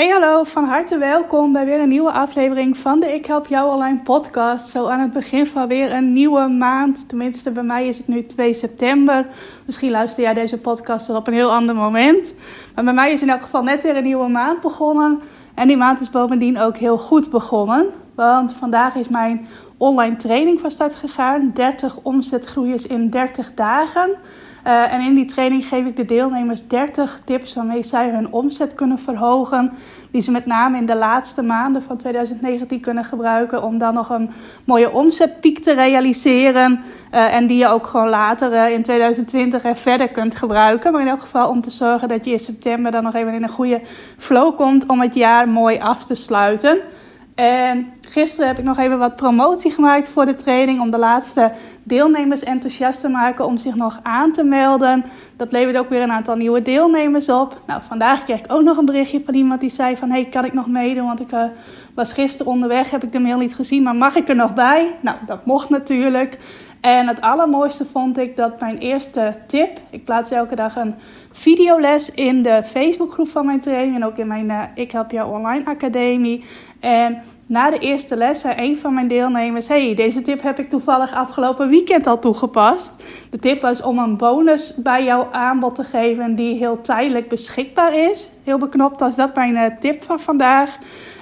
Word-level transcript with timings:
Hey 0.00 0.08
hallo, 0.08 0.44
van 0.44 0.64
harte 0.64 0.98
welkom 0.98 1.52
bij 1.52 1.64
weer 1.64 1.80
een 1.80 1.88
nieuwe 1.88 2.12
aflevering 2.12 2.78
van 2.78 3.00
de 3.00 3.14
Ik 3.14 3.26
Help 3.26 3.46
Jou 3.46 3.74
Online 3.74 4.00
podcast. 4.02 4.68
Zo 4.68 4.86
aan 4.88 5.00
het 5.00 5.12
begin 5.12 5.46
van 5.46 5.68
weer 5.68 5.92
een 5.92 6.12
nieuwe 6.12 6.48
maand. 6.48 7.08
Tenminste, 7.08 7.50
bij 7.50 7.62
mij 7.62 7.88
is 7.88 7.98
het 7.98 8.08
nu 8.08 8.26
2 8.26 8.54
september. 8.54 9.26
Misschien 9.66 9.90
luister 9.90 10.22
jij 10.22 10.34
deze 10.34 10.60
podcast 10.60 11.06
wel 11.06 11.16
op 11.16 11.26
een 11.26 11.32
heel 11.32 11.52
ander 11.52 11.74
moment. 11.74 12.34
Maar 12.74 12.84
bij 12.84 12.92
mij 12.92 13.12
is 13.12 13.22
in 13.22 13.30
elk 13.30 13.42
geval 13.42 13.62
net 13.62 13.82
weer 13.82 13.96
een 13.96 14.02
nieuwe 14.02 14.28
maand 14.28 14.60
begonnen. 14.60 15.20
En 15.54 15.68
die 15.68 15.76
maand 15.76 16.00
is 16.00 16.10
bovendien 16.10 16.58
ook 16.58 16.76
heel 16.76 16.98
goed 16.98 17.30
begonnen. 17.30 17.86
Want 18.14 18.52
vandaag 18.52 18.94
is 18.94 19.08
mijn 19.08 19.46
online 19.76 20.16
training 20.16 20.60
van 20.60 20.70
start 20.70 20.94
gegaan. 20.94 21.50
30 21.54 21.96
omzetgroeiers 22.02 22.86
in 22.86 23.10
30 23.10 23.54
dagen. 23.54 24.10
Uh, 24.66 24.92
en 24.92 25.00
in 25.00 25.14
die 25.14 25.24
training 25.24 25.66
geef 25.66 25.86
ik 25.86 25.96
de 25.96 26.04
deelnemers 26.04 26.66
30 26.66 27.20
tips 27.24 27.54
waarmee 27.54 27.82
zij 27.82 28.10
hun 28.10 28.32
omzet 28.32 28.74
kunnen 28.74 28.98
verhogen. 28.98 29.72
Die 30.10 30.22
ze 30.22 30.30
met 30.30 30.46
name 30.46 30.76
in 30.76 30.86
de 30.86 30.96
laatste 30.96 31.42
maanden 31.42 31.82
van 31.82 31.96
2019 31.96 32.80
kunnen 32.80 33.04
gebruiken 33.04 33.62
om 33.62 33.78
dan 33.78 33.94
nog 33.94 34.10
een 34.10 34.30
mooie 34.64 34.92
omzetpiek 34.92 35.58
te 35.58 35.72
realiseren. 35.72 36.80
Uh, 37.14 37.34
en 37.34 37.46
die 37.46 37.58
je 37.58 37.68
ook 37.68 37.86
gewoon 37.86 38.08
later 38.08 38.52
uh, 38.52 38.72
in 38.72 38.82
2020 38.82 39.64
er 39.64 39.76
verder 39.76 40.08
kunt 40.08 40.36
gebruiken. 40.36 40.92
Maar 40.92 41.00
in 41.00 41.08
elk 41.08 41.20
geval 41.20 41.48
om 41.48 41.60
te 41.60 41.70
zorgen 41.70 42.08
dat 42.08 42.24
je 42.24 42.30
in 42.30 42.38
september 42.38 42.90
dan 42.90 43.02
nog 43.02 43.14
even 43.14 43.34
in 43.34 43.42
een 43.42 43.48
goede 43.48 43.80
flow 44.16 44.56
komt 44.56 44.86
om 44.86 45.00
het 45.00 45.14
jaar 45.14 45.48
mooi 45.48 45.78
af 45.78 46.04
te 46.04 46.14
sluiten. 46.14 46.78
En 47.40 47.92
gisteren 48.08 48.46
heb 48.48 48.58
ik 48.58 48.64
nog 48.64 48.78
even 48.78 48.98
wat 48.98 49.16
promotie 49.16 49.70
gemaakt 49.70 50.08
voor 50.08 50.24
de 50.24 50.34
training 50.34 50.80
om 50.80 50.90
de 50.90 50.98
laatste 50.98 51.52
deelnemers 51.82 52.42
enthousiast 52.42 53.00
te 53.00 53.08
maken 53.08 53.46
om 53.46 53.58
zich 53.58 53.74
nog 53.74 54.00
aan 54.02 54.32
te 54.32 54.44
melden. 54.44 55.04
Dat 55.36 55.52
levert 55.52 55.76
ook 55.76 55.88
weer 55.88 56.02
een 56.02 56.12
aantal 56.12 56.36
nieuwe 56.36 56.62
deelnemers 56.62 57.28
op. 57.28 57.60
Nou, 57.66 57.80
vandaag 57.88 58.24
kreeg 58.24 58.38
ik 58.38 58.52
ook 58.52 58.62
nog 58.62 58.76
een 58.76 58.84
berichtje 58.84 59.22
van 59.24 59.34
iemand 59.34 59.60
die 59.60 59.70
zei 59.70 59.96
van 59.96 60.10
hey, 60.10 60.24
kan 60.24 60.44
ik 60.44 60.52
nog 60.52 60.66
meedoen? 60.66 61.06
Want 61.06 61.20
ik 61.20 61.32
uh, 61.32 61.44
was 61.94 62.12
gisteren 62.12 62.52
onderweg, 62.52 62.90
heb 62.90 63.04
ik 63.04 63.12
de 63.12 63.18
mail 63.18 63.38
niet 63.38 63.54
gezien, 63.54 63.82
maar 63.82 63.94
mag 63.94 64.14
ik 64.14 64.28
er 64.28 64.36
nog 64.36 64.54
bij? 64.54 64.96
Nou, 65.00 65.16
dat 65.26 65.46
mocht 65.46 65.68
natuurlijk. 65.68 66.38
En 66.80 67.06
het 67.06 67.20
allermooiste 67.20 67.84
vond 67.84 68.18
ik 68.18 68.36
dat 68.36 68.60
mijn 68.60 68.78
eerste 68.78 69.36
tip, 69.46 69.78
ik 69.90 70.04
plaats 70.04 70.30
elke 70.30 70.54
dag 70.54 70.76
een 70.76 70.94
videoles 71.32 72.10
in 72.10 72.42
de 72.42 72.62
Facebookgroep 72.64 73.28
van 73.28 73.46
mijn 73.46 73.60
training 73.60 73.96
en 73.96 74.04
ook 74.04 74.16
in 74.16 74.26
mijn 74.26 74.46
uh, 74.46 74.62
Ik 74.74 74.90
Help 74.90 75.10
Jou 75.10 75.32
Online 75.32 75.64
Academie. 75.64 76.44
En 76.80 77.22
na 77.46 77.70
de 77.70 77.78
eerste 77.78 78.16
les 78.16 78.40
zei 78.40 78.54
een 78.56 78.76
van 78.76 78.94
mijn 78.94 79.08
deelnemers: 79.08 79.68
Hey, 79.68 79.94
deze 79.94 80.22
tip 80.22 80.42
heb 80.42 80.58
ik 80.58 80.70
toevallig 80.70 81.14
afgelopen 81.14 81.68
weekend 81.68 82.06
al 82.06 82.18
toegepast. 82.18 83.04
De 83.30 83.38
tip 83.38 83.60
was 83.60 83.82
om 83.82 83.98
een 83.98 84.16
bonus 84.16 84.74
bij 84.76 85.04
jouw 85.04 85.28
aanbod 85.30 85.74
te 85.74 85.84
geven 85.84 86.34
die 86.34 86.56
heel 86.56 86.80
tijdelijk 86.80 87.28
beschikbaar 87.28 87.94
is. 87.94 88.30
Heel 88.44 88.58
beknopt 88.58 89.00
was 89.00 89.16
dat 89.16 89.34
mijn 89.34 89.54
uh, 89.54 89.64
tip 89.80 90.02
van 90.04 90.20
vandaag. 90.20 90.78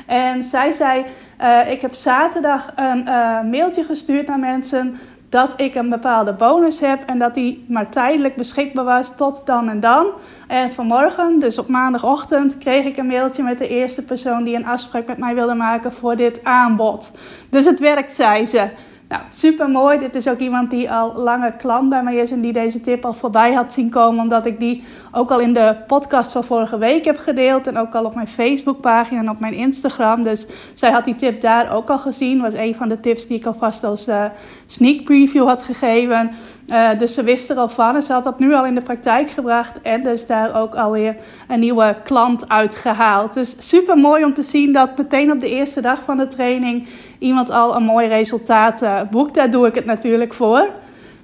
En 0.06 0.42
zij 0.42 0.72
zei: 0.72 1.04
uh, 1.40 1.70
Ik 1.70 1.80
heb 1.80 1.94
zaterdag 1.94 2.72
een 2.76 2.98
uh, 3.06 3.42
mailtje 3.42 3.84
gestuurd 3.84 4.26
naar 4.26 4.38
mensen 4.38 4.98
dat 5.28 5.54
ik 5.56 5.74
een 5.74 5.88
bepaalde 5.88 6.32
bonus 6.32 6.80
heb 6.80 7.02
en 7.06 7.18
dat 7.18 7.34
die 7.34 7.64
maar 7.68 7.90
tijdelijk 7.90 8.36
beschikbaar 8.36 8.84
was 8.84 9.16
tot 9.16 9.42
dan 9.44 9.68
en 9.68 9.80
dan. 9.80 10.06
En 10.46 10.72
vanmorgen, 10.72 11.38
dus 11.38 11.58
op 11.58 11.68
maandagochtend, 11.68 12.58
kreeg 12.58 12.84
ik 12.84 12.96
een 12.96 13.06
mailtje 13.06 13.42
met 13.42 13.58
de 13.58 13.68
eerste 13.68 14.02
persoon 14.02 14.44
die 14.44 14.56
een 14.56 14.66
afspraak 14.66 15.06
met 15.06 15.18
mij 15.18 15.34
wilde 15.34 15.54
maken 15.54 15.92
voor 15.92 16.16
dit 16.16 16.44
aanbod. 16.44 17.10
Dus 17.50 17.64
het 17.64 17.78
werkt, 17.78 18.14
zei 18.14 18.46
ze. 18.46 18.70
Nou, 19.08 19.22
super 19.30 19.70
mooi. 19.70 19.98
Dit 19.98 20.14
is 20.14 20.28
ook 20.28 20.38
iemand 20.38 20.70
die 20.70 20.90
al 20.90 21.14
lange 21.14 21.56
klant 21.56 21.88
bij 21.88 22.02
mij 22.02 22.16
is 22.16 22.30
en 22.30 22.40
die 22.40 22.52
deze 22.52 22.80
tip 22.80 23.04
al 23.04 23.12
voorbij 23.12 23.52
had 23.52 23.72
zien 23.72 23.90
komen, 23.90 24.22
omdat 24.22 24.46
ik 24.46 24.58
die 24.58 24.84
ook 25.12 25.30
al 25.30 25.40
in 25.40 25.52
de 25.52 25.76
podcast 25.86 26.32
van 26.32 26.44
vorige 26.44 26.78
week 26.78 27.04
heb 27.04 27.18
gedeeld 27.18 27.66
en 27.66 27.78
ook 27.78 27.94
al 27.94 28.04
op 28.04 28.14
mijn 28.14 28.28
Facebookpagina 28.28 29.20
en 29.20 29.30
op 29.30 29.40
mijn 29.40 29.52
Instagram. 29.52 30.22
Dus 30.22 30.48
zij 30.74 30.90
had 30.90 31.04
die 31.04 31.16
tip 31.16 31.40
daar 31.40 31.72
ook 31.72 31.90
al 31.90 31.98
gezien. 31.98 32.40
Was 32.40 32.54
een 32.54 32.74
van 32.74 32.88
de 32.88 33.00
tips 33.00 33.26
die 33.26 33.38
ik 33.38 33.46
alvast 33.46 33.84
als 33.84 34.08
uh, 34.08 34.24
sneak 34.66 35.04
preview 35.04 35.46
had 35.46 35.62
gegeven. 35.62 36.30
Uh, 36.66 36.88
dus 36.98 37.14
ze 37.14 37.22
wist 37.22 37.50
er 37.50 37.56
al 37.56 37.68
van 37.68 37.94
en 37.94 38.02
ze 38.02 38.12
had 38.12 38.24
dat 38.24 38.38
nu 38.38 38.54
al 38.54 38.66
in 38.66 38.74
de 38.74 38.82
praktijk 38.82 39.30
gebracht 39.30 39.80
en 39.82 40.02
dus 40.02 40.26
daar 40.26 40.60
ook 40.60 40.74
alweer 40.74 41.16
een 41.48 41.60
nieuwe 41.60 41.96
klant 42.04 42.48
uitgehaald. 42.48 43.34
Dus 43.34 43.56
super 43.58 43.98
mooi 43.98 44.24
om 44.24 44.34
te 44.34 44.42
zien 44.42 44.72
dat 44.72 44.96
meteen 44.96 45.32
op 45.32 45.40
de 45.40 45.48
eerste 45.48 45.80
dag 45.80 46.02
van 46.04 46.16
de 46.16 46.26
training 46.26 46.88
iemand 47.18 47.50
al 47.50 47.76
een 47.76 47.84
mooi 47.84 48.08
resultaat 48.08 48.82
uh, 48.82 49.00
boekt. 49.10 49.34
Daar 49.34 49.50
doe 49.50 49.66
ik 49.66 49.74
het 49.74 49.84
natuurlijk 49.84 50.34
voor. 50.34 50.70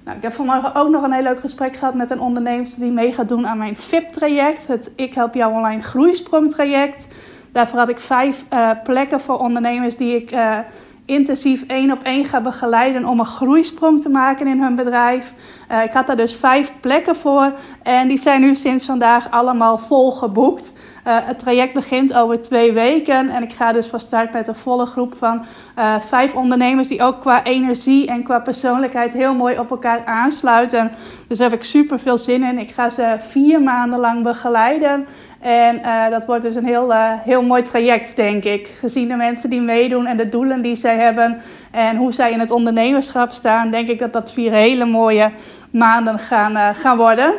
Nou, 0.05 0.16
ik 0.16 0.22
heb 0.22 0.32
vanmorgen 0.32 0.75
ook 0.75 0.88
nog 0.88 1.03
een 1.03 1.12
heel 1.12 1.22
leuk 1.22 1.41
gesprek 1.41 1.77
gehad 1.77 1.94
met 1.94 2.10
een 2.10 2.21
ondernemer 2.21 2.69
die 2.77 2.91
mee 2.91 3.12
gaat 3.12 3.28
doen 3.28 3.47
aan 3.47 3.59
mijn 3.59 3.77
VIP-traject. 3.77 4.66
Het 4.66 4.91
Ik 4.97 5.15
Help 5.15 5.34
Jou 5.34 5.55
Online 5.55 5.82
Groeisprong-traject. 5.82 7.09
Daarvoor 7.53 7.78
had 7.78 7.88
ik 7.88 8.00
vijf 8.00 8.44
uh, 8.53 8.71
plekken 8.82 9.21
voor 9.21 9.38
ondernemers 9.38 9.97
die 9.97 10.16
ik 10.16 10.32
uh, 10.32 10.59
intensief 11.06 11.65
één 11.66 11.91
op 11.91 12.03
één 12.03 12.25
ga 12.25 12.41
begeleiden 12.41 13.04
om 13.04 13.19
een 13.19 13.25
groeisprong 13.25 14.00
te 14.00 14.09
maken 14.09 14.47
in 14.47 14.62
hun 14.62 14.75
bedrijf. 14.75 15.34
Uh, 15.70 15.82
ik 15.82 15.92
had 15.92 16.06
daar 16.06 16.16
dus 16.16 16.34
vijf 16.34 16.72
plekken 16.81 17.16
voor 17.16 17.53
en 17.82 18.09
die 18.09 18.19
zijn 18.19 18.41
nu 18.41 18.54
sinds 18.54 18.87
vandaag 18.87 19.31
allemaal 19.31 19.78
vol 19.78 20.10
geboekt. 20.10 20.72
Uh, 21.06 21.16
het 21.22 21.38
traject 21.38 21.72
begint 21.72 22.14
over 22.14 22.41
twee 22.41 22.72
weken 22.72 23.28
en 23.28 23.43
ik 23.43 23.53
ga 23.53 23.72
dus 23.72 23.87
van 23.87 24.00
start 24.00 24.32
met 24.32 24.48
een 24.48 24.56
volle 24.56 24.87
groep 24.87 25.14
van 25.16 25.44
uh, 25.78 26.00
vijf 26.00 26.34
ondernemers 26.34 26.88
die 26.88 27.03
ook 27.03 27.20
qua 27.20 27.44
energie 27.44 28.06
en 28.06 28.22
qua 28.22 28.41
persoonlijkheid 28.41 29.12
heel 29.12 29.34
mooi 29.34 29.59
op 29.59 29.70
elkaar 29.70 30.04
aansluiten. 30.04 30.93
Dus 31.28 31.38
daar 31.38 31.50
heb 31.50 31.59
ik 31.59 31.64
super 31.64 31.98
veel 31.98 32.19
zin 32.19 32.43
in. 32.43 32.59
Ik 32.59 32.70
ga 32.70 32.91
ze 32.91 33.16
vier 33.19 33.62
maanden 33.62 33.98
lang 33.98 34.22
begeleiden. 34.22 35.06
En 35.44 35.78
uh, 35.78 36.09
dat 36.10 36.27
wordt 36.27 36.43
dus 36.43 36.55
een 36.55 36.66
heel, 36.66 36.91
uh, 36.91 37.10
heel 37.22 37.43
mooi 37.43 37.62
traject, 37.62 38.16
denk 38.16 38.44
ik. 38.44 38.66
Gezien 38.66 39.09
de 39.09 39.15
mensen 39.15 39.50
die 39.50 39.60
meedoen 39.60 40.06
en 40.06 40.16
de 40.16 40.28
doelen 40.28 40.62
die 40.62 40.77
zij 40.77 40.97
hebben 40.97 41.41
en 41.71 41.97
hoe 41.97 42.12
zij 42.12 42.32
in 42.32 42.41
het 42.41 42.50
ondernemerschap 42.50 43.31
staan, 43.31 43.71
denk 43.71 43.88
ik 43.88 43.99
dat 43.99 44.12
dat 44.12 44.32
vier 44.32 44.53
hele 44.53 44.84
mooie 44.84 45.31
maanden 45.71 46.19
gaan, 46.19 46.53
uh, 46.53 46.69
gaan 46.72 46.97
worden. 46.97 47.34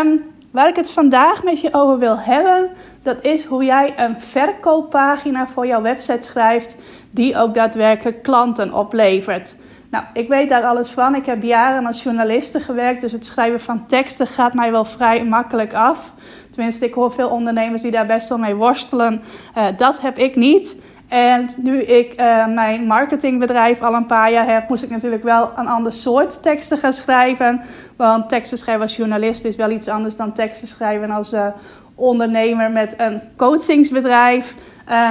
Um, 0.00 0.22
waar 0.50 0.68
ik 0.68 0.76
het 0.76 0.90
vandaag 0.90 1.42
met 1.44 1.60
je 1.60 1.68
over 1.72 1.98
wil 1.98 2.18
hebben, 2.18 2.70
dat 3.02 3.24
is 3.24 3.44
hoe 3.44 3.64
jij 3.64 3.94
een 3.96 4.20
verkooppagina 4.20 5.46
voor 5.46 5.66
jouw 5.66 5.82
website 5.82 6.28
schrijft 6.28 6.76
die 7.10 7.36
ook 7.36 7.54
daadwerkelijk 7.54 8.22
klanten 8.22 8.72
oplevert. 8.72 9.56
Nou, 9.90 10.04
ik 10.12 10.28
weet 10.28 10.48
daar 10.48 10.64
alles 10.64 10.90
van. 10.90 11.14
Ik 11.14 11.26
heb 11.26 11.42
jaren 11.42 11.86
als 11.86 12.02
journaliste 12.02 12.60
gewerkt, 12.60 13.00
dus 13.00 13.12
het 13.12 13.24
schrijven 13.24 13.60
van 13.60 13.86
teksten 13.86 14.26
gaat 14.26 14.54
mij 14.54 14.70
wel 14.70 14.84
vrij 14.84 15.24
makkelijk 15.24 15.74
af. 15.74 16.12
Tenminste, 16.50 16.84
ik 16.84 16.94
hoor 16.94 17.12
veel 17.12 17.28
ondernemers 17.28 17.82
die 17.82 17.90
daar 17.90 18.06
best 18.06 18.28
wel 18.28 18.38
mee 18.38 18.54
worstelen. 18.54 19.22
Uh, 19.56 19.64
dat 19.76 20.00
heb 20.00 20.18
ik 20.18 20.36
niet. 20.36 20.76
En 21.08 21.48
nu 21.62 21.82
ik 21.82 22.20
uh, 22.20 22.46
mijn 22.46 22.86
marketingbedrijf 22.86 23.82
al 23.82 23.94
een 23.94 24.06
paar 24.06 24.32
jaar 24.32 24.46
heb, 24.46 24.68
moest 24.68 24.82
ik 24.82 24.90
natuurlijk 24.90 25.22
wel 25.22 25.52
een 25.56 25.68
ander 25.68 25.92
soort 25.92 26.42
teksten 26.42 26.78
gaan 26.78 26.92
schrijven. 26.92 27.60
Want 27.96 28.28
teksten 28.28 28.58
schrijven 28.58 28.82
als 28.82 28.96
journalist 28.96 29.44
is 29.44 29.56
wel 29.56 29.70
iets 29.70 29.88
anders 29.88 30.16
dan 30.16 30.32
teksten 30.32 30.68
schrijven 30.68 31.10
als 31.10 31.32
uh, 31.32 31.46
ondernemer 31.94 32.70
met 32.70 32.94
een 32.96 33.20
coachingsbedrijf. 33.36 34.54
Uh, 34.88 35.10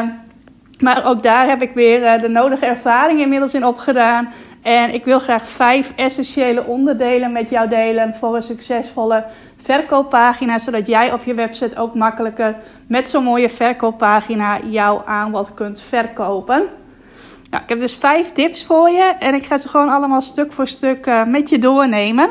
maar 0.80 1.06
ook 1.06 1.24
daar 1.24 1.48
heb 1.48 1.62
ik 1.62 1.74
weer 1.74 2.20
de 2.22 2.30
nodige 2.30 2.66
ervaring 2.66 3.20
inmiddels 3.20 3.54
in 3.54 3.66
opgedaan. 3.66 4.30
En 4.62 4.94
ik 4.94 5.06
wil 5.06 5.20
graag 5.20 5.48
vijf 5.48 5.94
essentiële 5.96 6.66
onderdelen 6.66 7.32
met 7.32 7.50
jou 7.50 7.70
delen 7.70 8.16
voor 8.16 8.36
een 8.36 8.44
succesvolle 8.44 9.26
verkooppagina, 9.62 10.60
zodat 10.60 10.88
jij 10.88 11.14
op 11.14 11.24
je 11.24 11.34
website 11.34 11.78
ook 11.78 11.94
makkelijker 11.96 12.56
met 12.88 13.10
zo'n 13.10 13.24
mooie 13.24 13.50
verkooppagina 13.50 14.60
jouw 14.60 15.04
aanbod 15.06 15.54
kunt 15.54 15.82
verkopen. 15.82 16.68
Nou, 17.50 17.64
ik 17.64 17.70
heb 17.70 17.78
dus 17.78 17.94
vijf 17.94 18.32
tips 18.32 18.66
voor 18.66 18.90
je 18.90 19.16
en 19.20 19.34
ik 19.34 19.46
ga 19.46 19.58
ze 19.58 19.70
gewoon 19.70 19.90
allemaal 19.90 20.22
stuk 20.22 20.52
voor 20.52 20.68
stuk 20.68 21.08
uh, 21.08 21.26
met 21.26 21.50
je 21.50 21.58
doornemen. 21.58 22.30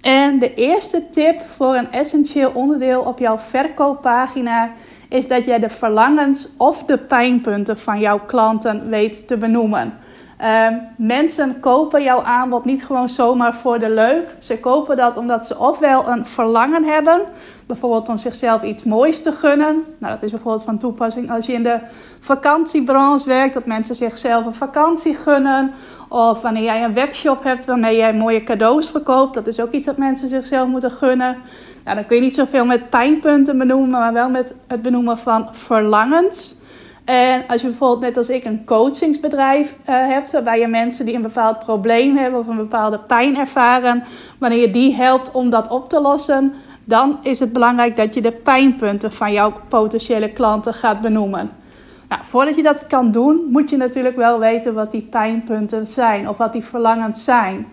En 0.00 0.38
de 0.38 0.54
eerste 0.54 1.10
tip 1.10 1.40
voor 1.40 1.74
een 1.74 1.92
essentieel 1.92 2.50
onderdeel 2.54 3.02
op 3.02 3.18
jouw 3.18 3.38
verkooppagina 3.38 4.70
is 5.08 5.28
dat 5.28 5.44
jij 5.44 5.58
de 5.58 5.68
verlangens 5.68 6.48
of 6.56 6.84
de 6.84 6.98
pijnpunten 6.98 7.78
van 7.78 8.00
jouw 8.00 8.20
klanten 8.26 8.88
weet 8.88 9.26
te 9.26 9.36
benoemen. 9.36 9.98
Ehm, 10.42 10.74
mensen 10.96 11.60
kopen 11.60 12.02
jouw 12.02 12.22
aanbod 12.22 12.64
niet 12.64 12.84
gewoon 12.84 13.08
zomaar 13.08 13.54
voor 13.54 13.78
de 13.78 13.90
leuk. 13.90 14.36
Ze 14.38 14.60
kopen 14.60 14.96
dat 14.96 15.16
omdat 15.16 15.46
ze 15.46 15.58
ofwel 15.58 16.08
een 16.08 16.26
verlangen 16.26 16.84
hebben, 16.84 17.20
bijvoorbeeld 17.66 18.08
om 18.08 18.18
zichzelf 18.18 18.62
iets 18.62 18.84
moois 18.84 19.22
te 19.22 19.32
gunnen. 19.32 19.84
Nou, 19.98 20.12
dat 20.12 20.22
is 20.22 20.30
bijvoorbeeld 20.30 20.64
van 20.64 20.78
toepassing 20.78 21.30
als 21.30 21.46
je 21.46 21.52
in 21.52 21.62
de 21.62 21.78
vakantiebranche 22.20 23.28
werkt, 23.28 23.54
dat 23.54 23.66
mensen 23.66 23.94
zichzelf 23.94 24.46
een 24.46 24.54
vakantie 24.54 25.14
gunnen. 25.14 25.70
Of 26.08 26.40
wanneer 26.40 26.62
jij 26.62 26.84
een 26.84 26.94
webshop 26.94 27.42
hebt 27.42 27.64
waarmee 27.64 27.96
jij 27.96 28.14
mooie 28.14 28.42
cadeaus 28.42 28.90
verkoopt, 28.90 29.34
dat 29.34 29.46
is 29.46 29.60
ook 29.60 29.72
iets 29.72 29.86
dat 29.86 29.96
mensen 29.96 30.28
zichzelf 30.28 30.68
moeten 30.68 30.90
gunnen. 30.90 31.36
Nou, 31.84 31.96
dan 31.96 32.06
kun 32.06 32.16
je 32.16 32.22
niet 32.22 32.34
zoveel 32.34 32.64
met 32.64 32.90
pijnpunten 32.90 33.58
benoemen, 33.58 33.90
maar 33.90 34.12
wel 34.12 34.28
met 34.28 34.54
het 34.66 34.82
benoemen 34.82 35.18
van 35.18 35.48
verlangens. 35.50 36.60
En 37.04 37.44
als 37.48 37.60
je 37.60 37.66
bijvoorbeeld 37.66 38.00
net 38.00 38.16
als 38.16 38.28
ik 38.28 38.44
een 38.44 38.64
coachingsbedrijf 38.64 39.76
uh, 39.80 39.84
hebt, 39.86 40.30
waarbij 40.30 40.60
je 40.60 40.68
mensen 40.68 41.04
die 41.04 41.14
een 41.14 41.22
bepaald 41.22 41.58
probleem 41.58 42.16
hebben 42.16 42.40
of 42.40 42.46
een 42.46 42.56
bepaalde 42.56 42.98
pijn 42.98 43.36
ervaren, 43.36 44.04
wanneer 44.38 44.60
je 44.60 44.70
die 44.70 44.94
helpt 44.94 45.30
om 45.30 45.50
dat 45.50 45.68
op 45.68 45.88
te 45.88 46.00
lossen, 46.00 46.54
dan 46.84 47.18
is 47.22 47.40
het 47.40 47.52
belangrijk 47.52 47.96
dat 47.96 48.14
je 48.14 48.20
de 48.20 48.32
pijnpunten 48.32 49.12
van 49.12 49.32
jouw 49.32 49.52
potentiële 49.68 50.32
klanten 50.32 50.74
gaat 50.74 51.00
benoemen. 51.00 51.50
Nou, 52.08 52.24
voordat 52.24 52.56
je 52.56 52.62
dat 52.62 52.86
kan 52.86 53.10
doen, 53.10 53.46
moet 53.50 53.70
je 53.70 53.76
natuurlijk 53.76 54.16
wel 54.16 54.38
weten 54.38 54.74
wat 54.74 54.90
die 54.90 55.02
pijnpunten 55.02 55.86
zijn 55.86 56.28
of 56.28 56.36
wat 56.36 56.52
die 56.52 56.64
verlangens 56.64 57.24
zijn. 57.24 57.66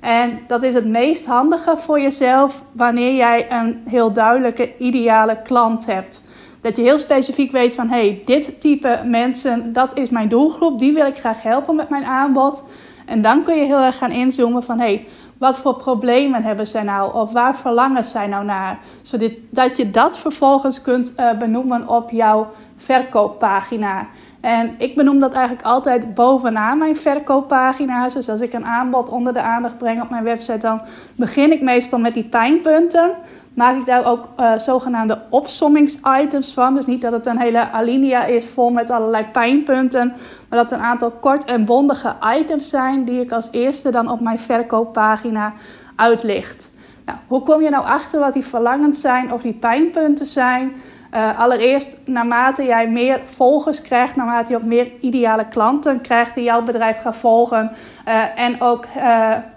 En 0.00 0.40
dat 0.46 0.62
is 0.62 0.74
het 0.74 0.86
meest 0.86 1.26
handige 1.26 1.74
voor 1.76 2.00
jezelf 2.00 2.62
wanneer 2.72 3.14
jij 3.14 3.50
een 3.50 3.82
heel 3.88 4.12
duidelijke 4.12 4.76
ideale 4.76 5.42
klant 5.42 5.86
hebt. 5.86 6.22
Dat 6.64 6.76
je 6.76 6.82
heel 6.82 6.98
specifiek 6.98 7.52
weet 7.52 7.74
van 7.74 7.88
hey, 7.88 8.22
dit 8.24 8.60
type 8.60 9.00
mensen, 9.04 9.72
dat 9.72 9.90
is 9.94 10.10
mijn 10.10 10.28
doelgroep, 10.28 10.78
die 10.78 10.92
wil 10.92 11.06
ik 11.06 11.16
graag 11.16 11.42
helpen 11.42 11.76
met 11.76 11.88
mijn 11.88 12.04
aanbod. 12.04 12.62
En 13.06 13.22
dan 13.22 13.42
kun 13.42 13.56
je 13.56 13.64
heel 13.64 13.80
erg 13.80 13.98
gaan 13.98 14.10
inzoomen 14.10 14.62
van 14.62 14.78
hey, 14.80 15.06
wat 15.38 15.58
voor 15.58 15.76
problemen 15.76 16.42
hebben 16.42 16.66
zij 16.66 16.82
nou? 16.82 17.14
Of 17.14 17.32
waar 17.32 17.56
verlangen 17.56 18.04
zij 18.04 18.26
nou 18.26 18.44
naar? 18.44 18.78
Zodat 19.02 19.76
je 19.76 19.90
dat 19.90 20.18
vervolgens 20.18 20.82
kunt 20.82 21.12
uh, 21.16 21.32
benoemen 21.38 21.88
op 21.88 22.10
jouw 22.10 22.50
verkooppagina. 22.76 24.06
En 24.40 24.74
ik 24.78 24.96
benoem 24.96 25.18
dat 25.18 25.32
eigenlijk 25.32 25.66
altijd 25.66 26.14
bovenaan 26.14 26.78
mijn 26.78 26.96
verkooppagina's. 26.96 28.14
Dus 28.14 28.28
als 28.28 28.40
ik 28.40 28.52
een 28.52 28.66
aanbod 28.66 29.08
onder 29.08 29.32
de 29.32 29.40
aandacht 29.40 29.78
breng 29.78 30.02
op 30.02 30.10
mijn 30.10 30.24
website, 30.24 30.58
dan 30.58 30.80
begin 31.16 31.52
ik 31.52 31.62
meestal 31.62 31.98
met 31.98 32.14
die 32.14 32.24
pijnpunten 32.28 33.12
maak 33.54 33.76
ik 33.76 33.86
daar 33.86 34.04
ook 34.04 34.28
uh, 34.40 34.58
zogenaamde 34.58 35.22
opsommingsitems 35.30 36.54
van. 36.54 36.74
Dus 36.74 36.86
niet 36.86 37.00
dat 37.00 37.12
het 37.12 37.26
een 37.26 37.38
hele 37.38 37.70
alinea 37.70 38.24
is 38.24 38.46
vol 38.46 38.70
met 38.70 38.90
allerlei 38.90 39.24
pijnpunten, 39.24 40.12
maar 40.48 40.58
dat 40.58 40.72
een 40.72 40.78
aantal 40.78 41.10
kort 41.10 41.44
en 41.44 41.64
bondige 41.64 42.14
items 42.38 42.68
zijn 42.68 43.04
die 43.04 43.20
ik 43.20 43.32
als 43.32 43.48
eerste 43.50 43.90
dan 43.90 44.10
op 44.10 44.20
mijn 44.20 44.38
verkooppagina 44.38 45.52
uitlicht. 45.96 46.72
Nou, 47.04 47.18
hoe 47.26 47.42
kom 47.42 47.62
je 47.62 47.70
nou 47.70 47.84
achter 47.84 48.20
wat 48.20 48.32
die 48.32 48.44
verlangens 48.44 49.00
zijn 49.00 49.32
of 49.32 49.42
die 49.42 49.52
pijnpunten 49.52 50.26
zijn? 50.26 50.72
Uh, 51.14 51.38
allereerst, 51.38 52.00
naarmate 52.04 52.64
jij 52.64 52.88
meer 52.88 53.20
volgers 53.24 53.82
krijgt, 53.82 54.16
naarmate 54.16 54.52
je 54.52 54.58
ook 54.58 54.64
meer 54.64 54.92
ideale 55.00 55.48
klanten 55.48 56.00
krijgt 56.00 56.34
die 56.34 56.44
jouw 56.44 56.62
bedrijf 56.62 57.00
gaan 57.00 57.14
volgen 57.14 57.72
uh, 58.08 58.38
en 58.38 58.60
ook 58.60 58.86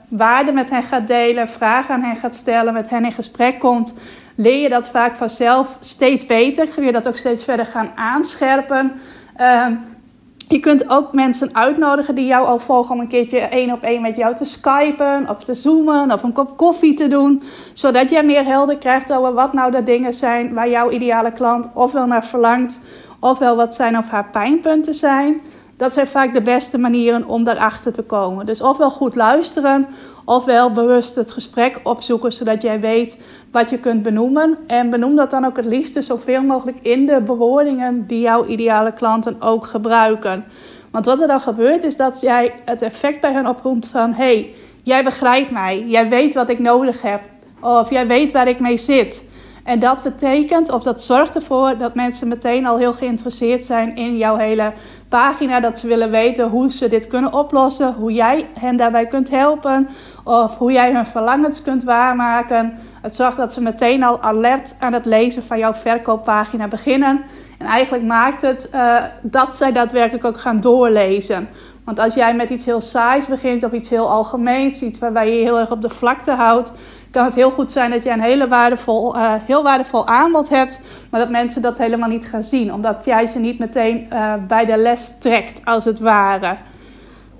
waarde 0.07 0.51
met 0.51 0.69
hen 0.69 0.83
gaat 0.83 1.07
delen, 1.07 1.47
vragen 1.47 1.95
aan 1.95 2.01
hen 2.01 2.15
gaat 2.15 2.35
stellen, 2.35 2.73
met 2.73 2.89
hen 2.89 3.05
in 3.05 3.11
gesprek 3.11 3.59
komt, 3.59 3.93
leer 4.35 4.61
je 4.61 4.69
dat 4.69 4.89
vaak 4.89 5.15
vanzelf 5.15 5.77
steeds 5.79 6.25
beter. 6.25 6.67
Kun 6.67 6.83
je 6.83 6.91
dat 6.91 7.07
ook 7.07 7.17
steeds 7.17 7.43
verder 7.43 7.65
gaan 7.65 7.91
aanscherpen. 7.95 8.91
Uh, 9.37 9.67
je 10.47 10.59
kunt 10.59 10.89
ook 10.89 11.13
mensen 11.13 11.55
uitnodigen 11.55 12.15
die 12.15 12.25
jou 12.25 12.47
al 12.47 12.59
volgen 12.59 12.95
om 12.95 13.01
een 13.01 13.07
keertje 13.07 13.39
één 13.39 13.71
op 13.71 13.83
één 13.83 14.01
met 14.01 14.15
jou 14.15 14.35
te 14.35 14.45
skypen 14.45 15.29
of 15.29 15.43
te 15.43 15.53
zoomen 15.53 16.11
of 16.11 16.23
een 16.23 16.33
kop 16.33 16.57
koffie 16.57 16.93
te 16.93 17.07
doen. 17.07 17.43
Zodat 17.73 18.09
jij 18.09 18.23
meer 18.23 18.45
helder 18.45 18.77
krijgt 18.77 19.13
over 19.13 19.33
wat 19.33 19.53
nou 19.53 19.71
de 19.71 19.83
dingen 19.83 20.13
zijn 20.13 20.53
waar 20.53 20.69
jouw 20.69 20.89
ideale 20.89 21.31
klant 21.31 21.67
ofwel 21.73 22.05
naar 22.05 22.25
verlangt, 22.25 22.79
ofwel 23.19 23.55
wat 23.55 23.75
zijn 23.75 23.97
of 23.97 24.09
haar 24.09 24.29
pijnpunten 24.29 24.93
zijn. 24.93 25.41
Dat 25.77 25.93
zijn 25.93 26.07
vaak 26.07 26.33
de 26.33 26.41
beste 26.41 26.77
manieren 26.77 27.27
om 27.27 27.43
daarachter 27.43 27.93
te 27.93 28.03
komen. 28.03 28.45
Dus 28.45 28.61
ofwel 28.61 28.89
goed 28.89 29.15
luisteren, 29.15 29.87
ofwel 30.25 30.71
bewust 30.71 31.15
het 31.15 31.31
gesprek 31.31 31.79
opzoeken, 31.83 32.33
zodat 32.33 32.61
jij 32.61 32.79
weet 32.79 33.21
wat 33.51 33.69
je 33.69 33.79
kunt 33.79 34.01
benoemen. 34.01 34.57
En 34.67 34.89
benoem 34.89 35.15
dat 35.15 35.31
dan 35.31 35.45
ook 35.45 35.55
het 35.55 35.65
liefste 35.65 36.01
zoveel 36.01 36.41
mogelijk 36.41 36.77
in 36.81 37.05
de 37.05 37.21
bewoordingen 37.21 38.07
die 38.07 38.19
jouw 38.19 38.45
ideale 38.45 38.93
klanten 38.93 39.41
ook 39.41 39.65
gebruiken. 39.65 40.43
Want 40.91 41.05
wat 41.05 41.21
er 41.21 41.27
dan 41.27 41.41
gebeurt 41.41 41.83
is 41.83 41.97
dat 41.97 42.21
jij 42.21 42.53
het 42.65 42.81
effect 42.81 43.21
bij 43.21 43.31
hen 43.31 43.47
oproept 43.47 43.87
van... 43.87 44.13
hey, 44.13 44.53
jij 44.83 45.03
begrijpt 45.03 45.51
mij, 45.51 45.83
jij 45.87 46.09
weet 46.09 46.33
wat 46.33 46.49
ik 46.49 46.59
nodig 46.59 47.01
heb. 47.01 47.21
Of 47.61 47.89
jij 47.89 48.07
weet 48.07 48.31
waar 48.31 48.47
ik 48.47 48.59
mee 48.59 48.77
zit. 48.77 49.23
En 49.67 49.79
dat 49.79 50.03
betekent, 50.03 50.71
of 50.71 50.83
dat 50.83 51.01
zorgt 51.01 51.35
ervoor 51.35 51.77
dat 51.77 51.95
mensen 51.95 52.27
meteen 52.27 52.65
al 52.65 52.77
heel 52.77 52.93
geïnteresseerd 52.93 53.65
zijn 53.65 53.95
in 53.95 54.17
jouw 54.17 54.35
hele 54.35 54.73
pagina. 55.09 55.59
Dat 55.59 55.79
ze 55.79 55.87
willen 55.87 56.11
weten 56.11 56.49
hoe 56.49 56.71
ze 56.71 56.87
dit 56.87 57.07
kunnen 57.07 57.33
oplossen, 57.33 57.93
hoe 57.93 58.13
jij 58.13 58.47
hen 58.59 58.77
daarbij 58.77 59.07
kunt 59.07 59.29
helpen, 59.29 59.89
of 60.23 60.57
hoe 60.57 60.71
jij 60.71 60.93
hun 60.93 61.05
verlangens 61.05 61.61
kunt 61.61 61.83
waarmaken. 61.83 62.79
Het 63.01 63.15
zorgt 63.15 63.37
dat 63.37 63.53
ze 63.53 63.61
meteen 63.61 64.03
al 64.03 64.21
alert 64.21 64.75
aan 64.79 64.93
het 64.93 65.05
lezen 65.05 65.43
van 65.43 65.57
jouw 65.57 65.73
verkooppagina 65.73 66.67
beginnen. 66.67 67.21
En 67.57 67.65
eigenlijk 67.65 68.03
maakt 68.03 68.41
het 68.41 68.69
uh, 68.73 69.03
dat 69.21 69.55
zij 69.55 69.71
daadwerkelijk 69.71 70.25
ook 70.25 70.39
gaan 70.39 70.59
doorlezen. 70.59 71.49
Want 71.87 71.99
als 71.99 72.13
jij 72.13 72.35
met 72.35 72.49
iets 72.49 72.65
heel 72.65 72.81
saais 72.81 73.27
begint 73.27 73.63
of 73.63 73.71
iets 73.71 73.89
heel 73.89 74.09
algemeens, 74.09 74.81
iets 74.81 74.99
waarbij 74.99 75.33
je 75.33 75.43
heel 75.43 75.59
erg 75.59 75.71
op 75.71 75.81
de 75.81 75.89
vlakte 75.89 76.31
houdt, 76.31 76.71
kan 77.11 77.25
het 77.25 77.35
heel 77.35 77.51
goed 77.51 77.71
zijn 77.71 77.91
dat 77.91 78.03
je 78.03 78.09
een 78.09 78.21
hele 78.21 78.47
waardevol, 78.47 79.15
uh, 79.15 79.33
heel 79.33 79.63
waardevol 79.63 80.07
aanbod 80.07 80.49
hebt, 80.49 80.81
maar 81.11 81.19
dat 81.19 81.29
mensen 81.29 81.61
dat 81.61 81.77
helemaal 81.77 82.09
niet 82.09 82.25
gaan 82.25 82.43
zien, 82.43 82.73
omdat 82.73 83.05
jij 83.05 83.25
ze 83.25 83.39
niet 83.39 83.59
meteen 83.59 84.07
uh, 84.13 84.33
bij 84.47 84.65
de 84.65 84.77
les 84.77 85.17
trekt, 85.19 85.65
als 85.65 85.85
het 85.85 85.99
ware. 85.99 86.57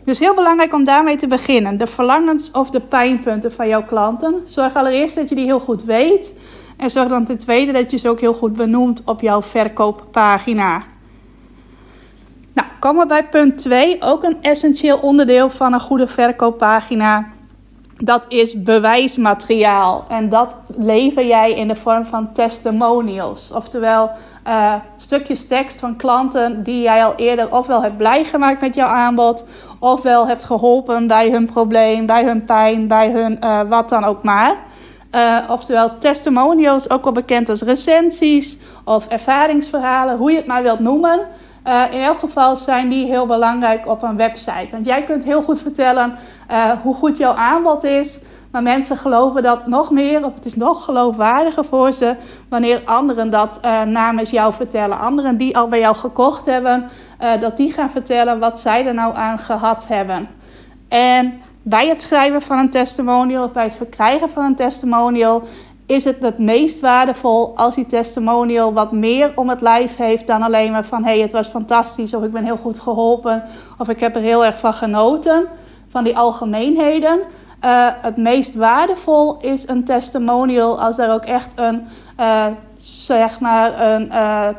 Dus 0.06 0.20
heel 0.20 0.36
belangrijk 0.36 0.74
om 0.74 0.84
daarmee 0.84 1.18
te 1.18 1.28
beginnen. 1.28 1.78
De 1.78 1.88
verlangens 1.88 2.52
of 2.52 2.70
de 2.70 2.82
pijnpunten 2.82 3.52
van 3.52 3.68
jouw 3.68 3.84
klanten. 3.86 4.36
Zorg 4.46 4.76
allereerst 4.76 5.16
dat 5.16 5.30
je 5.30 5.36
die 5.36 5.46
heel 5.46 5.60
goed 5.60 5.84
weet. 5.84 6.34
En 6.78 6.90
zorg 6.90 7.08
dan 7.08 7.26
ten 7.26 7.38
tweede 7.38 7.72
dat 7.72 7.92
je 7.92 7.98
ze 7.98 8.10
ook 8.10 8.20
heel 8.20 8.34
goed 8.34 8.54
benoemt 8.54 9.02
op 9.06 9.22
jouw 9.22 9.42
verkooppagina. 9.42 10.84
Nou, 12.58 12.70
komen 12.80 13.02
we 13.02 13.08
bij 13.08 13.28
punt 13.28 13.58
2. 13.58 14.02
Ook 14.02 14.24
een 14.24 14.38
essentieel 14.42 14.98
onderdeel 14.98 15.50
van 15.50 15.74
een 15.74 15.80
goede 15.80 16.08
verkooppagina 16.08 17.28
dat 17.98 18.26
is 18.28 18.64
bewijsmateriaal. 18.64 20.06
En 20.10 20.30
dat 20.30 20.56
lever 20.78 21.26
jij 21.26 21.54
in 21.54 21.68
de 21.68 21.76
vorm 21.76 22.06
van 22.06 22.32
testimonials. 22.34 23.52
Oftewel 23.52 24.12
uh, 24.48 24.74
stukjes 24.98 25.48
tekst 25.48 25.80
van 25.80 25.96
klanten 25.96 26.64
die 26.64 26.82
jij 26.82 27.06
al 27.06 27.14
eerder 27.16 27.52
ofwel 27.52 27.82
hebt 27.82 27.98
blij 27.98 28.24
gemaakt 28.24 28.62
met 28.62 28.76
jouw 28.76 28.88
aanbod, 28.88 29.46
ofwel 29.80 30.28
hebt 30.28 30.44
geholpen 30.44 31.08
bij 31.08 31.32
hun 31.32 31.46
probleem, 31.46 32.06
bij 32.06 32.26
hun 32.26 32.44
pijn, 32.44 32.88
bij 32.88 33.12
hun 33.12 33.38
uh, 33.44 33.62
wat 33.62 33.90
dan 33.90 34.04
ook 34.04 34.24
maar. 34.24 34.56
Uh, 35.12 35.44
oftewel 35.50 35.98
testimonials, 35.98 36.90
ook 36.90 37.04
wel 37.04 37.14
bekend 37.14 37.50
als 37.50 37.62
recensies 37.62 38.60
of 38.84 39.08
ervaringsverhalen, 39.08 40.18
hoe 40.18 40.32
je 40.32 40.38
het 40.38 40.48
maar 40.48 40.64
wilt 40.64 40.80
noemen. 40.80 41.20
Uh, 41.68 41.84
in 41.92 42.02
elk 42.02 42.18
geval 42.18 42.56
zijn 42.56 42.90
die 42.90 43.06
heel 43.06 43.26
belangrijk 43.26 43.88
op 43.88 44.04
een 44.04 44.16
website. 44.16 44.68
Want 44.72 44.86
jij 44.86 45.02
kunt 45.02 45.24
heel 45.24 45.42
goed 45.42 45.62
vertellen 45.62 46.16
uh, 46.52 46.72
hoe 46.82 46.94
goed 46.94 47.18
jouw 47.18 47.34
aanbod 47.34 47.84
is. 47.84 48.22
Maar 48.52 48.64
mensen 48.64 48.98
geloven 48.98 49.44
dat 49.44 49.68
nog 49.68 49.92
meer, 49.92 50.26
of 50.26 50.34
het 50.34 50.46
is 50.46 50.56
nog 50.56 50.84
geloofwaardiger 50.84 51.66
voor 51.66 51.94
ze, 51.94 52.16
wanneer 52.50 52.82
anderen 52.86 53.30
dat 53.30 53.60
uh, 53.66 53.82
namens 53.82 54.30
jou 54.30 54.54
vertellen. 54.54 55.00
Anderen 55.00 55.38
die 55.38 55.58
al 55.58 55.68
bij 55.68 55.80
jou 55.80 55.96
gekocht 55.96 56.46
hebben, 56.46 56.90
dat 57.40 57.58
die 57.58 57.72
gaan 57.72 57.92
vertellen 57.92 58.40
wat 58.40 58.60
zij 58.60 58.86
er 58.86 58.94
nou 58.94 59.16
aan 59.16 59.40
gehad 59.40 59.88
hebben. 59.88 60.28
En 60.88 61.42
bij 61.62 61.88
het 61.88 62.02
schrijven 62.02 62.42
van 62.42 62.58
een 62.58 62.70
testimonial, 62.70 63.44
of 63.44 63.52
bij 63.52 63.64
het 63.64 63.76
verkrijgen 63.76 64.30
van 64.30 64.44
een 64.44 64.56
testimonial, 64.56 65.44
is 65.88 66.04
het 66.04 66.22
het 66.22 66.38
meest 66.38 66.80
waardevol 66.80 67.58
als 67.58 67.76
die 67.76 67.86
testimonial 67.86 68.74
wat 68.74 68.92
meer 68.92 69.32
om 69.36 69.50
het 69.50 69.62
lijf 69.62 69.96
heeft 69.96 70.28
dan 70.28 70.42
alleen 70.42 70.72
maar 70.72 70.86
van 70.86 71.04
hey, 71.04 71.20
het 71.20 71.32
was 71.32 71.48
fantastisch 71.48 72.14
of 72.14 72.24
ik 72.24 72.32
ben 72.32 72.44
heel 72.44 72.58
goed 72.58 72.80
geholpen 72.80 73.44
of 73.78 73.90
ik 73.90 74.00
heb 74.00 74.16
er 74.16 74.22
heel 74.22 74.46
erg 74.46 74.60
van 74.60 74.74
genoten 74.74 75.48
van 75.88 76.04
die 76.04 76.18
algemeenheden. 76.18 77.20
Uh, 77.66 77.90
het 78.02 78.18
meest 78.18 78.56
waardevol 78.56 79.38
is 79.38 79.68
een 79.68 79.84
testimonial 79.84 80.82
als 80.82 80.96
daar 80.96 81.14
ook 81.14 81.26
echt 81.26 81.52
een, 81.56 81.88
uh, 82.20 82.46
zeg 82.78 83.40
maar, 83.40 83.82
een, 83.82 84.08
uh, 84.08 84.50